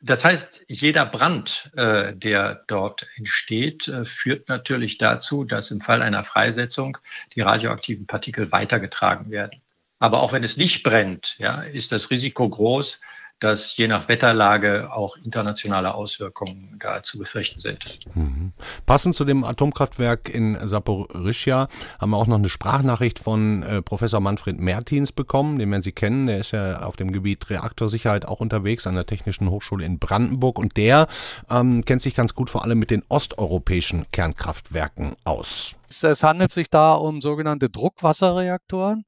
das 0.00 0.24
heißt, 0.24 0.62
jeder 0.68 1.04
Brand, 1.04 1.70
äh, 1.76 2.14
der 2.14 2.64
dort 2.66 3.06
entsteht, 3.16 3.88
äh, 3.88 4.04
führt 4.04 4.48
natürlich 4.48 4.96
dazu, 4.96 5.44
dass 5.44 5.70
im 5.70 5.80
Fall 5.80 6.02
einer 6.02 6.24
Freisetzung 6.24 6.96
die 7.34 7.42
radioaktiven 7.42 8.06
Partikel 8.06 8.52
weitergetragen 8.52 9.30
werden. 9.30 9.60
Aber 9.98 10.22
auch 10.22 10.32
wenn 10.32 10.44
es 10.44 10.56
nicht 10.56 10.82
brennt, 10.82 11.36
ja, 11.38 11.60
ist 11.60 11.92
das 11.92 12.10
Risiko 12.10 12.48
groß, 12.48 13.00
dass 13.40 13.74
je 13.76 13.88
nach 13.88 14.08
Wetterlage 14.08 14.92
auch 14.92 15.16
internationale 15.16 15.94
Auswirkungen 15.94 16.76
da 16.78 17.00
zu 17.00 17.18
befürchten 17.18 17.58
sind. 17.58 17.98
Mhm. 18.14 18.52
Passend 18.84 19.14
zu 19.14 19.24
dem 19.24 19.44
Atomkraftwerk 19.44 20.28
in 20.28 20.58
Saporischia 20.62 21.68
haben 21.98 22.10
wir 22.10 22.18
auch 22.18 22.26
noch 22.26 22.36
eine 22.36 22.50
Sprachnachricht 22.50 23.18
von 23.18 23.62
äh, 23.62 23.82
Professor 23.82 24.20
Manfred 24.20 24.60
Mertins 24.60 25.12
bekommen, 25.12 25.58
den 25.58 25.70
werden 25.70 25.82
Sie 25.82 25.92
kennen. 25.92 26.26
Der 26.26 26.38
ist 26.38 26.52
ja 26.52 26.82
auf 26.82 26.96
dem 26.96 27.12
Gebiet 27.12 27.48
Reaktorsicherheit 27.48 28.26
auch 28.26 28.40
unterwegs 28.40 28.86
an 28.86 28.94
der 28.94 29.06
Technischen 29.06 29.48
Hochschule 29.50 29.86
in 29.86 29.98
Brandenburg 29.98 30.58
und 30.58 30.76
der 30.76 31.08
ähm, 31.48 31.82
kennt 31.84 32.02
sich 32.02 32.14
ganz 32.14 32.34
gut 32.34 32.50
vor 32.50 32.64
allem 32.64 32.78
mit 32.78 32.90
den 32.90 33.02
osteuropäischen 33.08 34.04
Kernkraftwerken 34.12 35.16
aus. 35.24 35.76
Es 35.88 36.22
handelt 36.22 36.52
sich 36.52 36.68
da 36.68 36.92
um 36.92 37.22
sogenannte 37.22 37.70
Druckwasserreaktoren. 37.70 39.04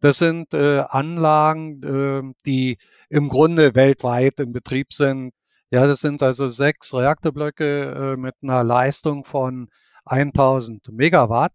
Das 0.00 0.18
sind 0.18 0.52
äh, 0.52 0.80
Anlagen, 0.80 1.82
äh, 1.82 2.34
die 2.44 2.78
im 3.14 3.28
Grunde 3.28 3.76
weltweit 3.76 4.40
in 4.40 4.52
Betrieb 4.52 4.92
sind. 4.92 5.32
Ja, 5.70 5.86
das 5.86 6.00
sind 6.00 6.20
also 6.20 6.48
sechs 6.48 6.92
Reaktorblöcke 6.92 8.14
äh, 8.14 8.16
mit 8.16 8.34
einer 8.42 8.64
Leistung 8.64 9.24
von 9.24 9.68
1000 10.06 10.88
Megawatt. 10.90 11.52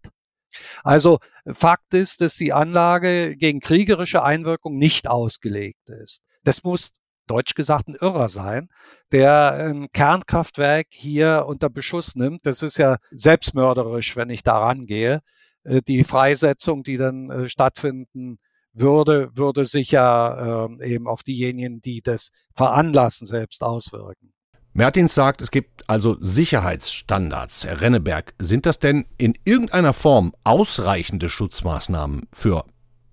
Also 0.82 1.18
Fakt 1.52 1.92
ist, 1.92 2.22
dass 2.22 2.36
die 2.36 2.54
Anlage 2.54 3.36
gegen 3.36 3.60
kriegerische 3.60 4.22
Einwirkung 4.22 4.78
nicht 4.78 5.06
ausgelegt 5.06 5.90
ist. 5.90 6.22
Das 6.44 6.64
muss 6.64 6.92
deutsch 7.26 7.54
gesagt 7.54 7.88
ein 7.88 7.94
Irrer 7.94 8.30
sein, 8.30 8.68
der 9.12 9.52
ein 9.52 9.88
Kernkraftwerk 9.92 10.86
hier 10.90 11.44
unter 11.46 11.68
Beschuss 11.68 12.16
nimmt. 12.16 12.46
Das 12.46 12.62
ist 12.62 12.78
ja 12.78 12.96
selbstmörderisch, 13.10 14.16
wenn 14.16 14.30
ich 14.30 14.42
daran 14.42 14.86
gehe. 14.86 15.20
Äh, 15.64 15.82
die 15.86 16.04
Freisetzung, 16.04 16.84
die 16.84 16.96
dann 16.96 17.30
äh, 17.30 17.48
stattfinden 17.50 18.38
würde, 18.72 19.30
würde 19.34 19.64
sich 19.64 19.90
ja 19.90 20.66
äh, 20.66 20.94
eben 20.94 21.06
auf 21.06 21.22
diejenigen, 21.22 21.80
die 21.80 22.02
das 22.02 22.30
veranlassen, 22.54 23.26
selbst 23.26 23.62
auswirken. 23.62 24.32
Mertins 24.72 25.14
sagt, 25.14 25.42
es 25.42 25.50
gibt 25.50 25.88
also 25.88 26.16
Sicherheitsstandards. 26.20 27.66
Herr 27.66 27.80
Renneberg, 27.80 28.34
sind 28.38 28.66
das 28.66 28.78
denn 28.78 29.04
in 29.18 29.34
irgendeiner 29.44 29.92
Form 29.92 30.32
ausreichende 30.44 31.28
Schutzmaßnahmen 31.28 32.28
für 32.32 32.64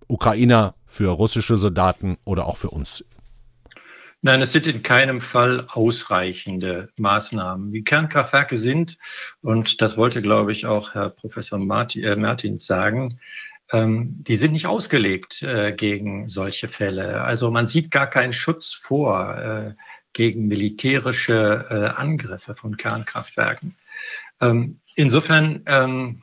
Ukrainer, 0.08 0.76
für 0.86 1.10
russische 1.10 1.58
Soldaten 1.58 2.17
oder 2.26 2.46
auch 2.46 2.58
für 2.58 2.70
uns 2.70 3.04
Nein, 4.24 4.41
es 4.41 4.52
sind 4.52 4.65
in 4.65 4.82
keinem 4.82 5.22
Fall 5.22 5.67
ausreichende 5.70 6.89
Maßnahmen. 6.98 7.72
Wie 7.72 7.84
Kernkraftwerke 7.84 8.58
sind, 8.58 8.98
und 9.41 9.80
das 9.82 9.96
wollte, 9.96 10.24
glaube 10.24 10.52
ich, 10.52 10.65
auch 10.65 10.96
Herr 10.96 11.12
Professor 11.12 11.60
Martin, 11.60 12.04
äh, 12.04 12.15
Martins 12.15 12.65
sagen, 12.65 13.20
ähm, 13.71 14.15
die 14.23 14.36
sind 14.36 14.53
nicht 14.53 14.67
ausgelegt 14.67 15.43
äh, 15.43 15.73
gegen 15.73 16.27
solche 16.27 16.67
Fälle. 16.67 17.21
Also 17.23 17.51
man 17.51 17.67
sieht 17.67 17.91
gar 17.91 18.08
keinen 18.08 18.34
Schutz 18.34 18.73
vor 18.73 19.38
äh, 19.38 19.73
gegen 20.13 20.47
militärische 20.47 21.67
äh, 21.69 21.99
Angriffe 21.99 22.56
von 22.56 22.77
Kernkraftwerken. 22.77 23.75
Ähm, 24.41 24.80
insofern 24.95 25.63
ähm, 25.65 26.21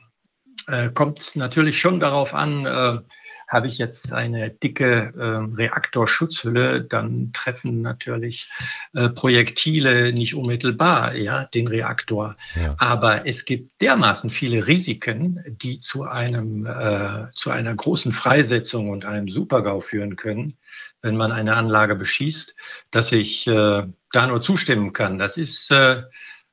äh, 0.67 0.89
kommt 0.89 1.19
es 1.19 1.35
natürlich 1.35 1.79
schon 1.79 1.99
darauf 1.99 2.33
an, 2.33 2.65
äh, 2.65 2.99
habe 3.47 3.67
ich 3.67 3.77
jetzt 3.77 4.13
eine 4.13 4.49
dicke 4.49 5.13
äh, 5.15 5.55
Reaktorschutzhülle, 5.55 6.81
dann 6.81 7.31
treffen 7.33 7.81
natürlich 7.81 8.49
äh, 8.93 9.09
Projektile 9.09 10.13
nicht 10.13 10.35
unmittelbar 10.35 11.15
ja, 11.15 11.45
den 11.45 11.67
Reaktor. 11.67 12.35
Ja. 12.55 12.75
Aber 12.77 13.27
es 13.27 13.45
gibt 13.45 13.81
dermaßen 13.81 14.29
viele 14.29 14.67
Risiken, 14.67 15.43
die 15.47 15.79
zu 15.79 16.03
einem 16.03 16.65
äh, 16.65 17.31
zu 17.33 17.51
einer 17.51 17.75
großen 17.75 18.11
Freisetzung 18.11 18.89
und 18.89 19.05
einem 19.05 19.27
Supergau 19.27 19.79
führen 19.79 20.15
können, 20.15 20.57
wenn 21.01 21.15
man 21.15 21.31
eine 21.31 21.55
Anlage 21.55 21.95
beschießt, 21.95 22.55
dass 22.91 23.11
ich 23.11 23.47
äh, 23.47 23.83
da 24.11 24.27
nur 24.27 24.41
zustimmen 24.41 24.93
kann. 24.93 25.19
Das 25.19 25.37
ist 25.37 25.69
äh, 25.71 26.03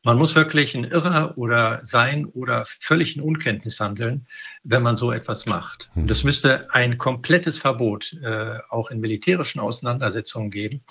Man 0.04 0.18
muss 0.18 0.34
wirklich 0.34 0.74
ein 0.74 0.82
Irrer 0.82 1.38
oder 1.38 1.80
sein 1.84 2.26
oder 2.26 2.66
völlig 2.80 3.14
in 3.14 3.22
Unkenntnis 3.22 3.78
handeln, 3.78 4.26
wenn 4.64 4.82
man 4.82 4.96
so 4.96 5.12
etwas 5.12 5.46
macht. 5.46 5.90
Und 5.94 6.10
es 6.10 6.24
müsste 6.24 6.74
ein 6.74 6.98
komplettes 6.98 7.56
Verbot 7.56 8.12
äh, 8.20 8.58
auch 8.68 8.90
in 8.90 8.98
militärischen 8.98 9.60
Auseinandersetzungen 9.60 10.50
geben, 10.50 10.82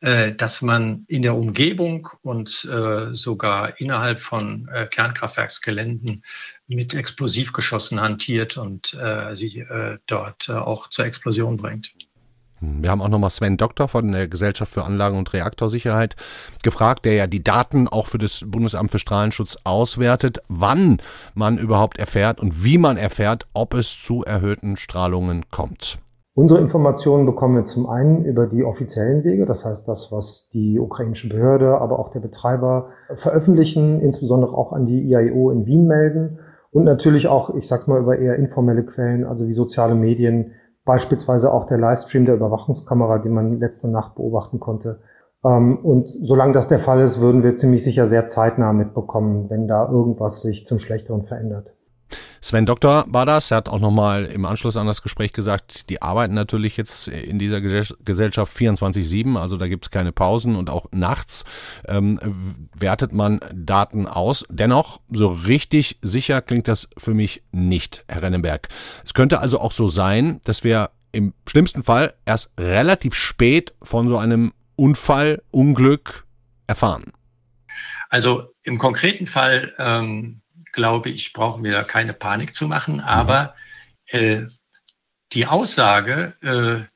äh, 0.00 0.32
dass 0.32 0.60
man 0.60 1.06
in 1.08 1.22
der 1.22 1.36
Umgebung 1.36 2.08
und 2.20 2.68
äh, 2.70 3.14
sogar 3.14 3.80
innerhalb 3.80 4.20
von 4.20 4.68
äh, 4.68 4.86
Kernkraftwerksgeländen 4.86 6.22
mit 6.66 6.92
Explosivgeschossen 6.92 7.98
hantiert 7.98 8.58
und 8.58 8.92
äh, 8.92 9.36
sie 9.36 9.60
äh, 9.60 9.98
dort 10.06 10.50
auch 10.50 10.88
zur 10.88 11.06
Explosion 11.06 11.56
bringt. 11.56 11.94
Wir 12.60 12.90
haben 12.90 13.00
auch 13.00 13.08
nochmal 13.08 13.30
Sven 13.30 13.56
Doktor 13.56 13.88
von 13.88 14.12
der 14.12 14.28
Gesellschaft 14.28 14.72
für 14.72 14.84
Anlagen- 14.84 15.16
und 15.16 15.32
Reaktorsicherheit 15.32 16.14
gefragt, 16.62 17.06
der 17.06 17.14
ja 17.14 17.26
die 17.26 17.42
Daten 17.42 17.88
auch 17.88 18.06
für 18.06 18.18
das 18.18 18.44
Bundesamt 18.46 18.90
für 18.90 18.98
Strahlenschutz 18.98 19.56
auswertet, 19.64 20.42
wann 20.48 20.98
man 21.34 21.56
überhaupt 21.56 21.98
erfährt 21.98 22.38
und 22.38 22.62
wie 22.62 22.76
man 22.76 22.98
erfährt, 22.98 23.46
ob 23.54 23.74
es 23.74 24.02
zu 24.02 24.24
erhöhten 24.24 24.76
Strahlungen 24.76 25.46
kommt. 25.50 25.98
Unsere 26.34 26.60
Informationen 26.60 27.26
bekommen 27.26 27.56
wir 27.56 27.64
zum 27.64 27.88
einen 27.88 28.24
über 28.24 28.46
die 28.46 28.62
offiziellen 28.62 29.24
Wege, 29.24 29.46
das 29.46 29.64
heißt 29.64 29.88
das, 29.88 30.12
was 30.12 30.48
die 30.52 30.78
ukrainische 30.78 31.28
Behörde, 31.28 31.78
aber 31.78 31.98
auch 31.98 32.12
der 32.12 32.20
Betreiber 32.20 32.90
veröffentlichen, 33.16 34.00
insbesondere 34.00 34.52
auch 34.56 34.72
an 34.72 34.86
die 34.86 35.02
IAEO 35.02 35.50
in 35.50 35.66
Wien 35.66 35.86
melden 35.86 36.38
und 36.70 36.84
natürlich 36.84 37.26
auch, 37.26 37.54
ich 37.56 37.66
sag's 37.66 37.86
mal, 37.88 38.00
über 38.00 38.18
eher 38.18 38.36
informelle 38.36 38.84
Quellen, 38.84 39.24
also 39.24 39.48
wie 39.48 39.54
soziale 39.54 39.94
Medien, 39.94 40.52
Beispielsweise 40.90 41.52
auch 41.52 41.66
der 41.66 41.78
Livestream 41.78 42.24
der 42.24 42.34
Überwachungskamera, 42.34 43.20
den 43.20 43.32
man 43.32 43.60
letzte 43.60 43.88
Nacht 43.88 44.16
beobachten 44.16 44.58
konnte. 44.58 44.98
Ähm, 45.44 45.78
und 45.84 46.08
solange 46.08 46.52
das 46.52 46.66
der 46.66 46.80
Fall 46.80 47.00
ist, 47.00 47.20
würden 47.20 47.44
wir 47.44 47.54
ziemlich 47.54 47.84
sicher 47.84 48.08
sehr 48.08 48.26
zeitnah 48.26 48.72
mitbekommen, 48.72 49.48
wenn 49.50 49.68
da 49.68 49.88
irgendwas 49.88 50.40
sich 50.40 50.66
zum 50.66 50.80
Schlechteren 50.80 51.22
verändert. 51.22 51.70
Sven 52.42 52.64
Doktor 52.64 53.04
war 53.08 53.26
das. 53.26 53.50
Er 53.50 53.58
hat 53.58 53.68
auch 53.68 53.80
nochmal 53.80 54.24
im 54.24 54.44
Anschluss 54.46 54.76
an 54.76 54.86
das 54.86 55.02
Gespräch 55.02 55.32
gesagt, 55.32 55.90
die 55.90 56.00
arbeiten 56.00 56.34
natürlich 56.34 56.76
jetzt 56.76 57.08
in 57.08 57.38
dieser 57.38 57.60
Gesellschaft 57.60 58.56
24-7, 58.56 59.36
also 59.36 59.56
da 59.56 59.68
gibt 59.68 59.86
es 59.86 59.90
keine 59.90 60.12
Pausen 60.12 60.56
und 60.56 60.70
auch 60.70 60.86
nachts 60.92 61.44
ähm, 61.86 62.18
wertet 62.74 63.12
man 63.12 63.40
Daten 63.52 64.06
aus. 64.06 64.44
Dennoch, 64.48 65.00
so 65.10 65.28
richtig 65.28 65.98
sicher 66.00 66.40
klingt 66.40 66.68
das 66.68 66.88
für 66.96 67.14
mich 67.14 67.42
nicht, 67.52 68.04
Herr 68.08 68.22
Rennenberg. 68.22 68.68
Es 69.04 69.12
könnte 69.12 69.40
also 69.40 69.60
auch 69.60 69.72
so 69.72 69.88
sein, 69.88 70.40
dass 70.44 70.64
wir 70.64 70.90
im 71.12 71.34
schlimmsten 71.46 71.82
Fall 71.82 72.14
erst 72.24 72.52
relativ 72.58 73.14
spät 73.14 73.74
von 73.82 74.08
so 74.08 74.16
einem 74.16 74.52
Unfall, 74.76 75.42
Unglück 75.50 76.24
erfahren. 76.66 77.12
Also 78.08 78.54
im 78.62 78.78
konkreten 78.78 79.26
Fall 79.26 79.74
ähm, 79.78 80.40
glaube 80.72 81.10
ich, 81.10 81.32
brauchen 81.32 81.64
wir 81.64 81.82
keine 81.84 82.12
Panik 82.12 82.54
zu 82.54 82.66
machen. 82.66 83.00
Aber 83.00 83.54
äh, 84.06 84.42
die 85.32 85.46
Aussage, 85.46 86.34
äh, 86.42 86.86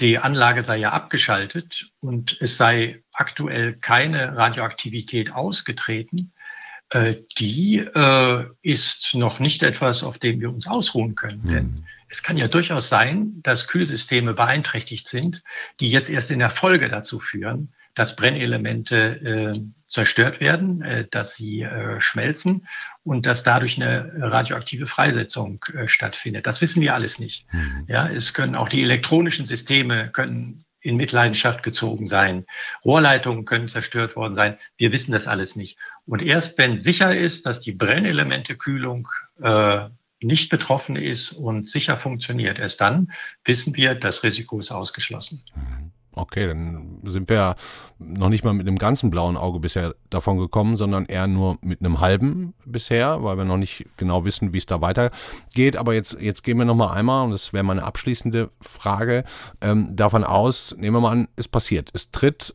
die 0.00 0.18
Anlage 0.18 0.64
sei 0.64 0.78
ja 0.78 0.92
abgeschaltet 0.92 1.90
und 2.00 2.36
es 2.40 2.56
sei 2.56 3.02
aktuell 3.12 3.74
keine 3.74 4.36
Radioaktivität 4.36 5.32
ausgetreten, 5.32 6.32
äh, 6.90 7.16
die 7.38 7.78
äh, 7.78 8.44
ist 8.62 9.14
noch 9.14 9.38
nicht 9.38 9.62
etwas, 9.62 10.02
auf 10.02 10.18
dem 10.18 10.40
wir 10.40 10.50
uns 10.50 10.66
ausruhen 10.66 11.14
können. 11.14 11.42
Mhm. 11.44 11.48
Denn 11.48 11.86
es 12.08 12.22
kann 12.22 12.36
ja 12.36 12.48
durchaus 12.48 12.88
sein, 12.88 13.40
dass 13.42 13.68
Kühlsysteme 13.68 14.34
beeinträchtigt 14.34 15.06
sind, 15.06 15.42
die 15.80 15.90
jetzt 15.90 16.10
erst 16.10 16.30
in 16.30 16.38
der 16.38 16.50
Folge 16.50 16.90
dazu 16.90 17.18
führen, 17.18 17.72
dass 17.94 18.16
Brennelemente 18.16 18.96
äh, 18.96 19.60
zerstört 19.92 20.40
werden, 20.40 20.80
äh, 20.82 21.06
dass 21.08 21.34
sie 21.34 21.62
äh, 21.62 22.00
schmelzen 22.00 22.66
und 23.04 23.26
dass 23.26 23.42
dadurch 23.42 23.76
eine 23.76 24.10
radioaktive 24.16 24.86
Freisetzung 24.86 25.62
äh, 25.74 25.86
stattfindet. 25.86 26.46
Das 26.46 26.62
wissen 26.62 26.80
wir 26.80 26.94
alles 26.94 27.18
nicht. 27.18 27.46
Mhm. 27.52 27.84
Ja, 27.88 28.08
es 28.08 28.32
können 28.32 28.54
auch 28.54 28.70
die 28.70 28.82
elektronischen 28.82 29.44
Systeme 29.44 30.08
können 30.10 30.64
in 30.80 30.96
Mitleidenschaft 30.96 31.62
gezogen 31.62 32.08
sein. 32.08 32.46
Rohrleitungen 32.84 33.44
können 33.44 33.68
zerstört 33.68 34.16
worden 34.16 34.34
sein. 34.34 34.56
Wir 34.78 34.92
wissen 34.92 35.12
das 35.12 35.28
alles 35.28 35.56
nicht. 35.56 35.78
Und 36.06 36.22
erst 36.22 36.56
wenn 36.56 36.78
sicher 36.78 37.14
ist, 37.14 37.44
dass 37.44 37.60
die 37.60 37.72
Brennelementekühlung 37.72 39.08
äh, 39.42 39.88
nicht 40.20 40.48
betroffen 40.48 40.96
ist 40.96 41.32
und 41.32 41.68
sicher 41.68 41.98
funktioniert, 41.98 42.58
erst 42.58 42.80
dann 42.80 43.12
wissen 43.44 43.76
wir, 43.76 43.94
das 43.94 44.22
Risiko 44.22 44.58
ist 44.58 44.72
ausgeschlossen. 44.72 45.44
Mhm. 45.54 45.91
Okay, 46.14 46.46
dann 46.46 47.00
sind 47.04 47.30
wir 47.30 47.54
noch 47.98 48.28
nicht 48.28 48.44
mal 48.44 48.52
mit 48.52 48.66
einem 48.66 48.76
ganzen 48.76 49.10
blauen 49.10 49.38
Auge 49.38 49.60
bisher 49.60 49.94
davon 50.10 50.36
gekommen, 50.36 50.76
sondern 50.76 51.06
eher 51.06 51.26
nur 51.26 51.56
mit 51.62 51.80
einem 51.80 52.00
halben 52.00 52.52
bisher, 52.66 53.22
weil 53.22 53.38
wir 53.38 53.46
noch 53.46 53.56
nicht 53.56 53.86
genau 53.96 54.26
wissen, 54.26 54.52
wie 54.52 54.58
es 54.58 54.66
da 54.66 54.82
weitergeht. 54.82 55.76
Aber 55.76 55.94
jetzt, 55.94 56.20
jetzt 56.20 56.42
gehen 56.42 56.58
wir 56.58 56.66
noch 56.66 56.74
mal 56.74 56.92
einmal, 56.92 57.24
und 57.24 57.30
das 57.30 57.54
wäre 57.54 57.64
meine 57.64 57.84
abschließende 57.84 58.50
Frage, 58.60 59.24
ähm, 59.62 59.96
davon 59.96 60.22
aus, 60.22 60.74
nehmen 60.76 60.96
wir 60.96 61.00
mal 61.00 61.12
an, 61.12 61.28
es 61.36 61.48
passiert. 61.48 61.88
Es 61.94 62.10
tritt 62.10 62.54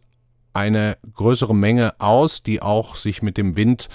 eine 0.53 0.97
größere 1.13 1.55
Menge 1.55 1.99
aus, 1.99 2.43
die 2.43 2.61
auch 2.61 2.95
sich 2.95 3.23
mit 3.23 3.37
dem 3.37 3.57
Wind, 3.57 3.89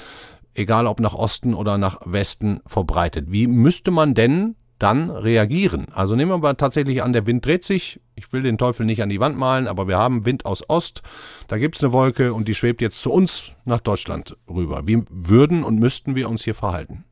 egal 0.55 0.89
ob 0.89 0.99
nach 0.99 1.15
Osten 1.15 1.55
oder 1.55 1.79
nach 1.79 2.01
Westen, 2.05 2.61
verbreitet. 2.67 3.31
Wie 3.31 3.47
müsste 3.47 3.93
man 3.93 4.15
denn 4.15 4.57
dann 4.83 5.11
reagieren. 5.11 5.87
Also 5.93 6.17
nehmen 6.17 6.33
wir 6.33 6.39
mal 6.39 6.55
tatsächlich 6.55 7.03
an, 7.03 7.13
der 7.13 7.27
Wind 7.27 7.47
dreht 7.47 7.63
sich. 7.63 8.01
Ich 8.17 8.33
will 8.33 8.43
den 8.43 8.59
Teufel 8.59 8.85
nicht 8.85 9.03
an 9.03 9.09
die 9.09 9.21
Wand 9.21 9.39
malen, 9.39 9.69
aber 9.69 9.87
wir 9.87 9.97
haben 9.97 10.27
Wind 10.27 10.45
aus 10.45 10.69
Ost. 10.69 11.03
Da 11.47 11.59
gibt 11.59 11.77
es 11.77 11.85
eine 11.85 11.93
Wolke 11.93 12.35
und 12.35 12.49
die 12.49 12.55
schwebt 12.55 12.83
jetzt 12.83 13.01
zu 13.01 13.13
uns 13.13 13.53
nach 13.65 13.81
Deutschland 13.81 14.37
rüber. 14.49 14.83
Wie 14.87 15.03
würden 15.09 15.63
und 15.63 15.79
müssten 15.79 16.17
wir 16.17 16.29
uns 16.29 16.43
hier 16.43 16.55
verhalten? 16.55 17.05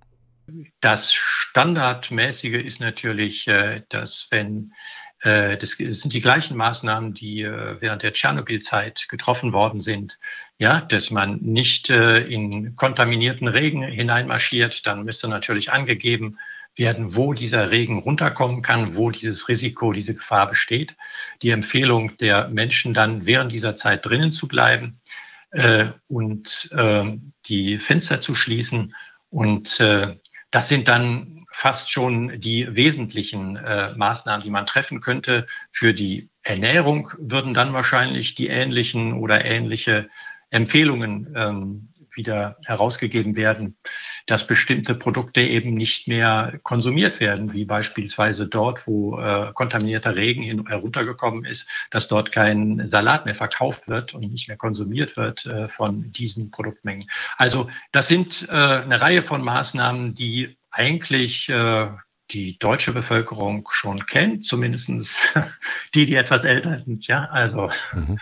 Das 0.81 1.13
Standardmäßige 1.13 2.65
ist 2.65 2.81
natürlich, 2.81 3.47
äh, 3.47 3.83
dass 3.89 4.27
wenn 4.31 4.73
äh, 5.21 5.57
das 5.57 5.73
sind 5.73 6.13
die 6.13 6.21
gleichen 6.21 6.57
Maßnahmen, 6.57 7.15
die 7.15 7.43
äh, 7.43 7.77
während 7.81 8.03
der 8.03 8.13
Tschernobyl-Zeit 8.13 9.07
getroffen 9.09 9.53
worden 9.53 9.81
sind. 9.81 10.19
Ja, 10.59 10.81
dass 10.81 11.11
man 11.11 11.39
nicht 11.41 11.89
in 11.89 12.77
kontaminierten 12.77 13.49
Regen 13.49 13.83
hineinmarschiert, 13.83 14.87
dann 14.87 15.05
müsste 15.05 15.29
natürlich 15.29 15.73
angegeben 15.73 16.39
werden, 16.81 17.15
wo 17.15 17.35
dieser 17.35 17.71
Regen 17.71 17.99
runterkommen 17.99 18.63
kann, 18.63 18.97
wo 18.97 19.11
dieses 19.11 19.49
Risiko, 19.49 19.93
diese 19.93 20.15
Gefahr 20.15 20.49
besteht. 20.49 20.97
Die 21.43 21.51
Empfehlung 21.51 22.17
der 22.17 22.49
Menschen 22.49 22.95
dann 22.95 23.27
während 23.27 23.53
dieser 23.53 23.77
Zeit 23.77 24.05
drinnen 24.07 24.33
zu 24.33 24.49
bleiben 24.49 24.99
äh, 25.51 25.89
und 26.09 26.71
äh, 26.73 27.19
die 27.47 27.79
Fenster 27.79 28.23
zu 28.23 28.35
schließen. 28.35 28.97
Und 29.29 29.79
äh, 29.79 30.17
das 30.51 30.71
sind 30.71 30.89
dann 30.89 31.45
fast 31.53 31.91
schon 31.93 32.41
die 32.41 32.75
wesentlichen 32.75 33.57
äh, 33.57 33.93
Maßnahmen, 33.95 34.43
die 34.43 34.51
man 34.51 34.65
treffen 34.65 35.01
könnte. 35.01 35.47
Für 35.73 35.93
die 35.93 36.31
Ernährung 36.43 37.11
würden 37.19 37.53
dann 37.53 37.75
wahrscheinlich 37.75 38.35
die 38.35 38.49
ähnlichen 38.49 39.13
oder 39.13 39.45
ähnliche 39.45 40.09
Empfehlungen 40.49 41.35
ähm, 41.37 41.89
wieder 42.17 42.57
herausgegeben 42.65 43.37
werden, 43.37 43.77
dass 44.27 44.47
bestimmte 44.47 44.95
Produkte 44.95 45.41
eben 45.41 45.75
nicht 45.75 46.09
mehr 46.09 46.59
konsumiert 46.63 47.21
werden, 47.21 47.53
wie 47.53 47.65
beispielsweise 47.65 48.47
dort, 48.47 48.87
wo 48.87 49.19
äh, 49.19 49.53
kontaminierter 49.55 50.17
Regen 50.17 50.43
hin, 50.43 50.67
heruntergekommen 50.67 51.45
ist, 51.45 51.69
dass 51.91 52.09
dort 52.09 52.33
kein 52.33 52.87
Salat 52.87 53.25
mehr 53.25 53.35
verkauft 53.35 53.89
wird 53.89 54.15
und 54.15 54.31
nicht 54.31 54.49
mehr 54.49 54.57
konsumiert 54.57 55.17
wird 55.17 55.47
äh, 55.47 55.69
von 55.69 56.13
diesen 56.13 56.51
Produktmengen. 56.51 57.09
Also 57.37 57.69
das 57.93 58.09
sind 58.09 58.47
äh, 58.49 58.53
eine 58.53 59.01
Reihe 59.01 59.23
von 59.23 59.43
Maßnahmen, 59.43 60.15
die 60.15 60.57
eigentlich 60.71 61.49
äh, 61.49 61.89
die 62.33 62.59
deutsche 62.59 62.93
Bevölkerung 62.93 63.69
schon 63.71 64.07
kennt, 64.07 64.45
zumindestens 64.45 65.29
die, 65.95 66.07
die 66.07 66.15
etwas 66.15 66.45
älter 66.45 66.83
sind, 66.85 67.07
ja, 67.07 67.25
also, 67.27 67.71
mhm. 67.93 68.19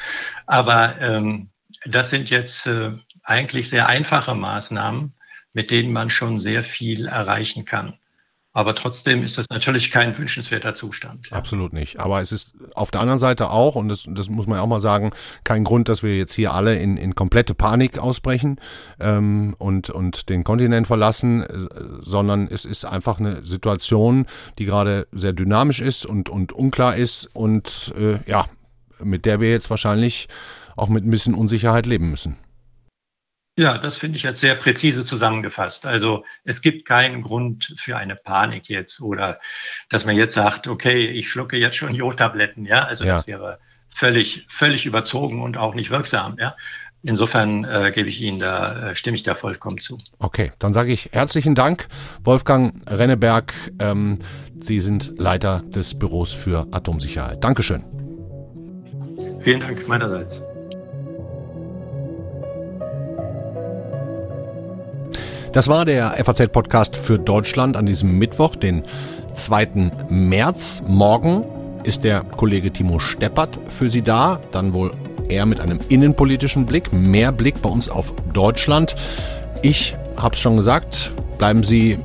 aber 0.46 1.00
ähm, 1.00 1.50
das 1.84 2.10
sind 2.10 2.30
jetzt 2.30 2.66
äh, 2.66 2.92
eigentlich 3.28 3.68
sehr 3.68 3.88
einfache 3.88 4.34
Maßnahmen, 4.34 5.12
mit 5.52 5.70
denen 5.70 5.92
man 5.92 6.10
schon 6.10 6.38
sehr 6.38 6.62
viel 6.62 7.06
erreichen 7.06 7.64
kann. 7.64 7.94
Aber 8.54 8.74
trotzdem 8.74 9.22
ist 9.22 9.38
das 9.38 9.46
natürlich 9.50 9.92
kein 9.92 10.16
wünschenswerter 10.16 10.74
Zustand. 10.74 11.28
Ja. 11.30 11.36
Absolut 11.36 11.72
nicht. 11.72 12.00
Aber 12.00 12.20
es 12.20 12.32
ist 12.32 12.54
auf 12.74 12.90
der 12.90 13.02
anderen 13.02 13.20
Seite 13.20 13.50
auch, 13.50 13.76
und 13.76 13.88
das, 13.88 14.06
das 14.08 14.30
muss 14.30 14.46
man 14.46 14.58
auch 14.58 14.66
mal 14.66 14.80
sagen, 14.80 15.12
kein 15.44 15.62
Grund, 15.62 15.88
dass 15.88 16.02
wir 16.02 16.16
jetzt 16.16 16.32
hier 16.32 16.54
alle 16.54 16.76
in, 16.76 16.96
in 16.96 17.14
komplette 17.14 17.54
Panik 17.54 17.98
ausbrechen 17.98 18.58
ähm, 18.98 19.54
und, 19.58 19.90
und 19.90 20.28
den 20.28 20.42
Kontinent 20.42 20.86
verlassen, 20.86 21.42
äh, 21.42 21.68
sondern 22.00 22.48
es 22.50 22.64
ist 22.64 22.84
einfach 22.84 23.20
eine 23.20 23.44
Situation, 23.44 24.26
die 24.58 24.64
gerade 24.64 25.06
sehr 25.12 25.34
dynamisch 25.34 25.80
ist 25.80 26.06
und, 26.06 26.30
und 26.30 26.52
unklar 26.52 26.96
ist 26.96 27.28
und 27.34 27.92
äh, 27.96 28.18
ja, 28.28 28.46
mit 29.00 29.26
der 29.26 29.40
wir 29.40 29.50
jetzt 29.50 29.70
wahrscheinlich 29.70 30.26
auch 30.74 30.88
mit 30.88 31.04
ein 31.04 31.10
bisschen 31.10 31.34
Unsicherheit 31.34 31.86
leben 31.86 32.10
müssen. 32.10 32.36
Ja, 33.58 33.76
das 33.76 33.98
finde 33.98 34.16
ich 34.16 34.22
jetzt 34.22 34.38
sehr 34.38 34.54
präzise 34.54 35.04
zusammengefasst. 35.04 35.84
Also 35.84 36.24
es 36.44 36.62
gibt 36.62 36.86
keinen 36.86 37.22
Grund 37.22 37.74
für 37.76 37.96
eine 37.96 38.14
Panik 38.14 38.68
jetzt 38.68 39.00
oder 39.00 39.40
dass 39.88 40.06
man 40.06 40.16
jetzt 40.16 40.34
sagt, 40.34 40.68
okay, 40.68 41.08
ich 41.08 41.28
schlucke 41.28 41.56
jetzt 41.56 41.76
schon 41.76 41.92
Jodtabletten. 41.92 42.66
Ja, 42.66 42.84
also 42.84 43.02
ja. 43.02 43.16
das 43.16 43.26
wäre 43.26 43.58
völlig, 43.90 44.46
völlig 44.48 44.86
überzogen 44.86 45.42
und 45.42 45.56
auch 45.56 45.74
nicht 45.74 45.90
wirksam. 45.90 46.36
Ja, 46.38 46.54
Insofern 47.02 47.64
äh, 47.64 47.92
gebe 47.92 48.08
ich 48.08 48.20
Ihnen 48.20 48.38
da, 48.38 48.90
äh, 48.90 48.96
stimme 48.96 49.16
ich 49.16 49.24
da 49.24 49.34
vollkommen 49.34 49.78
zu. 49.78 49.98
Okay, 50.18 50.52
dann 50.60 50.72
sage 50.72 50.92
ich 50.92 51.10
herzlichen 51.12 51.54
Dank, 51.54 51.88
Wolfgang 52.22 52.82
Renneberg. 52.88 53.54
Ähm, 53.80 54.18
Sie 54.60 54.80
sind 54.80 55.18
Leiter 55.18 55.62
des 55.74 55.98
Büros 55.98 56.32
für 56.32 56.66
Atomsicherheit. 56.70 57.42
Dankeschön. 57.42 57.84
Vielen 59.42 59.60
Dank 59.60 59.86
meinerseits. 59.88 60.42
Das 65.52 65.66
war 65.66 65.86
der 65.86 66.12
FAZ-Podcast 66.22 66.96
für 66.96 67.18
Deutschland 67.18 67.76
an 67.76 67.86
diesem 67.86 68.18
Mittwoch, 68.18 68.54
den 68.54 68.84
2. 69.34 69.90
März. 70.10 70.82
Morgen 70.86 71.44
ist 71.84 72.04
der 72.04 72.20
Kollege 72.20 72.70
Timo 72.70 72.98
Steppert 72.98 73.58
für 73.68 73.88
Sie 73.88 74.02
da, 74.02 74.40
dann 74.50 74.74
wohl 74.74 74.92
eher 75.28 75.46
mit 75.46 75.60
einem 75.60 75.78
innenpolitischen 75.88 76.66
Blick, 76.66 76.92
mehr 76.92 77.32
Blick 77.32 77.62
bei 77.62 77.70
uns 77.70 77.88
auf 77.88 78.12
Deutschland. 78.34 78.94
Ich 79.62 79.96
habe 80.18 80.34
es 80.34 80.40
schon 80.40 80.56
gesagt, 80.56 81.12
bleiben 81.38 81.62
Sie 81.62 81.98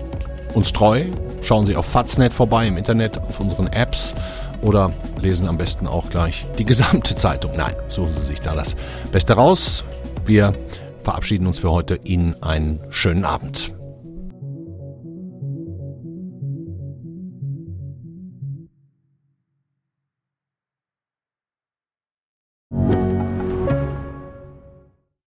uns 0.54 0.72
treu, 0.72 1.04
schauen 1.42 1.66
Sie 1.66 1.76
auf 1.76 1.86
Faznet 1.86 2.34
vorbei 2.34 2.68
im 2.68 2.78
Internet, 2.78 3.18
auf 3.18 3.42
unseren 3.42 3.68
Apps 3.68 4.16
oder 4.62 4.92
lesen 5.22 5.50
am 5.50 5.58
besten 5.58 5.86
auch 5.86 6.10
gleich 6.10 6.46
die 6.58 6.66
gesamte 6.66 7.16
Zeitung. 7.16 7.52
Nein, 7.58 7.76
suchen 7.90 8.14
Sie 8.14 8.28
sich 8.28 8.40
da 8.40 8.54
das 8.54 8.78
Beste 9.12 9.34
raus. 9.34 9.84
Wir 10.26 10.54
verabschieden 11.04 11.48
uns 11.48 11.60
für 11.60 11.72
heute. 11.72 12.00
Ihnen 12.04 12.42
einen 12.42 12.82
schönen 12.90 13.26
Abend. 13.26 13.74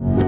you 0.00 0.27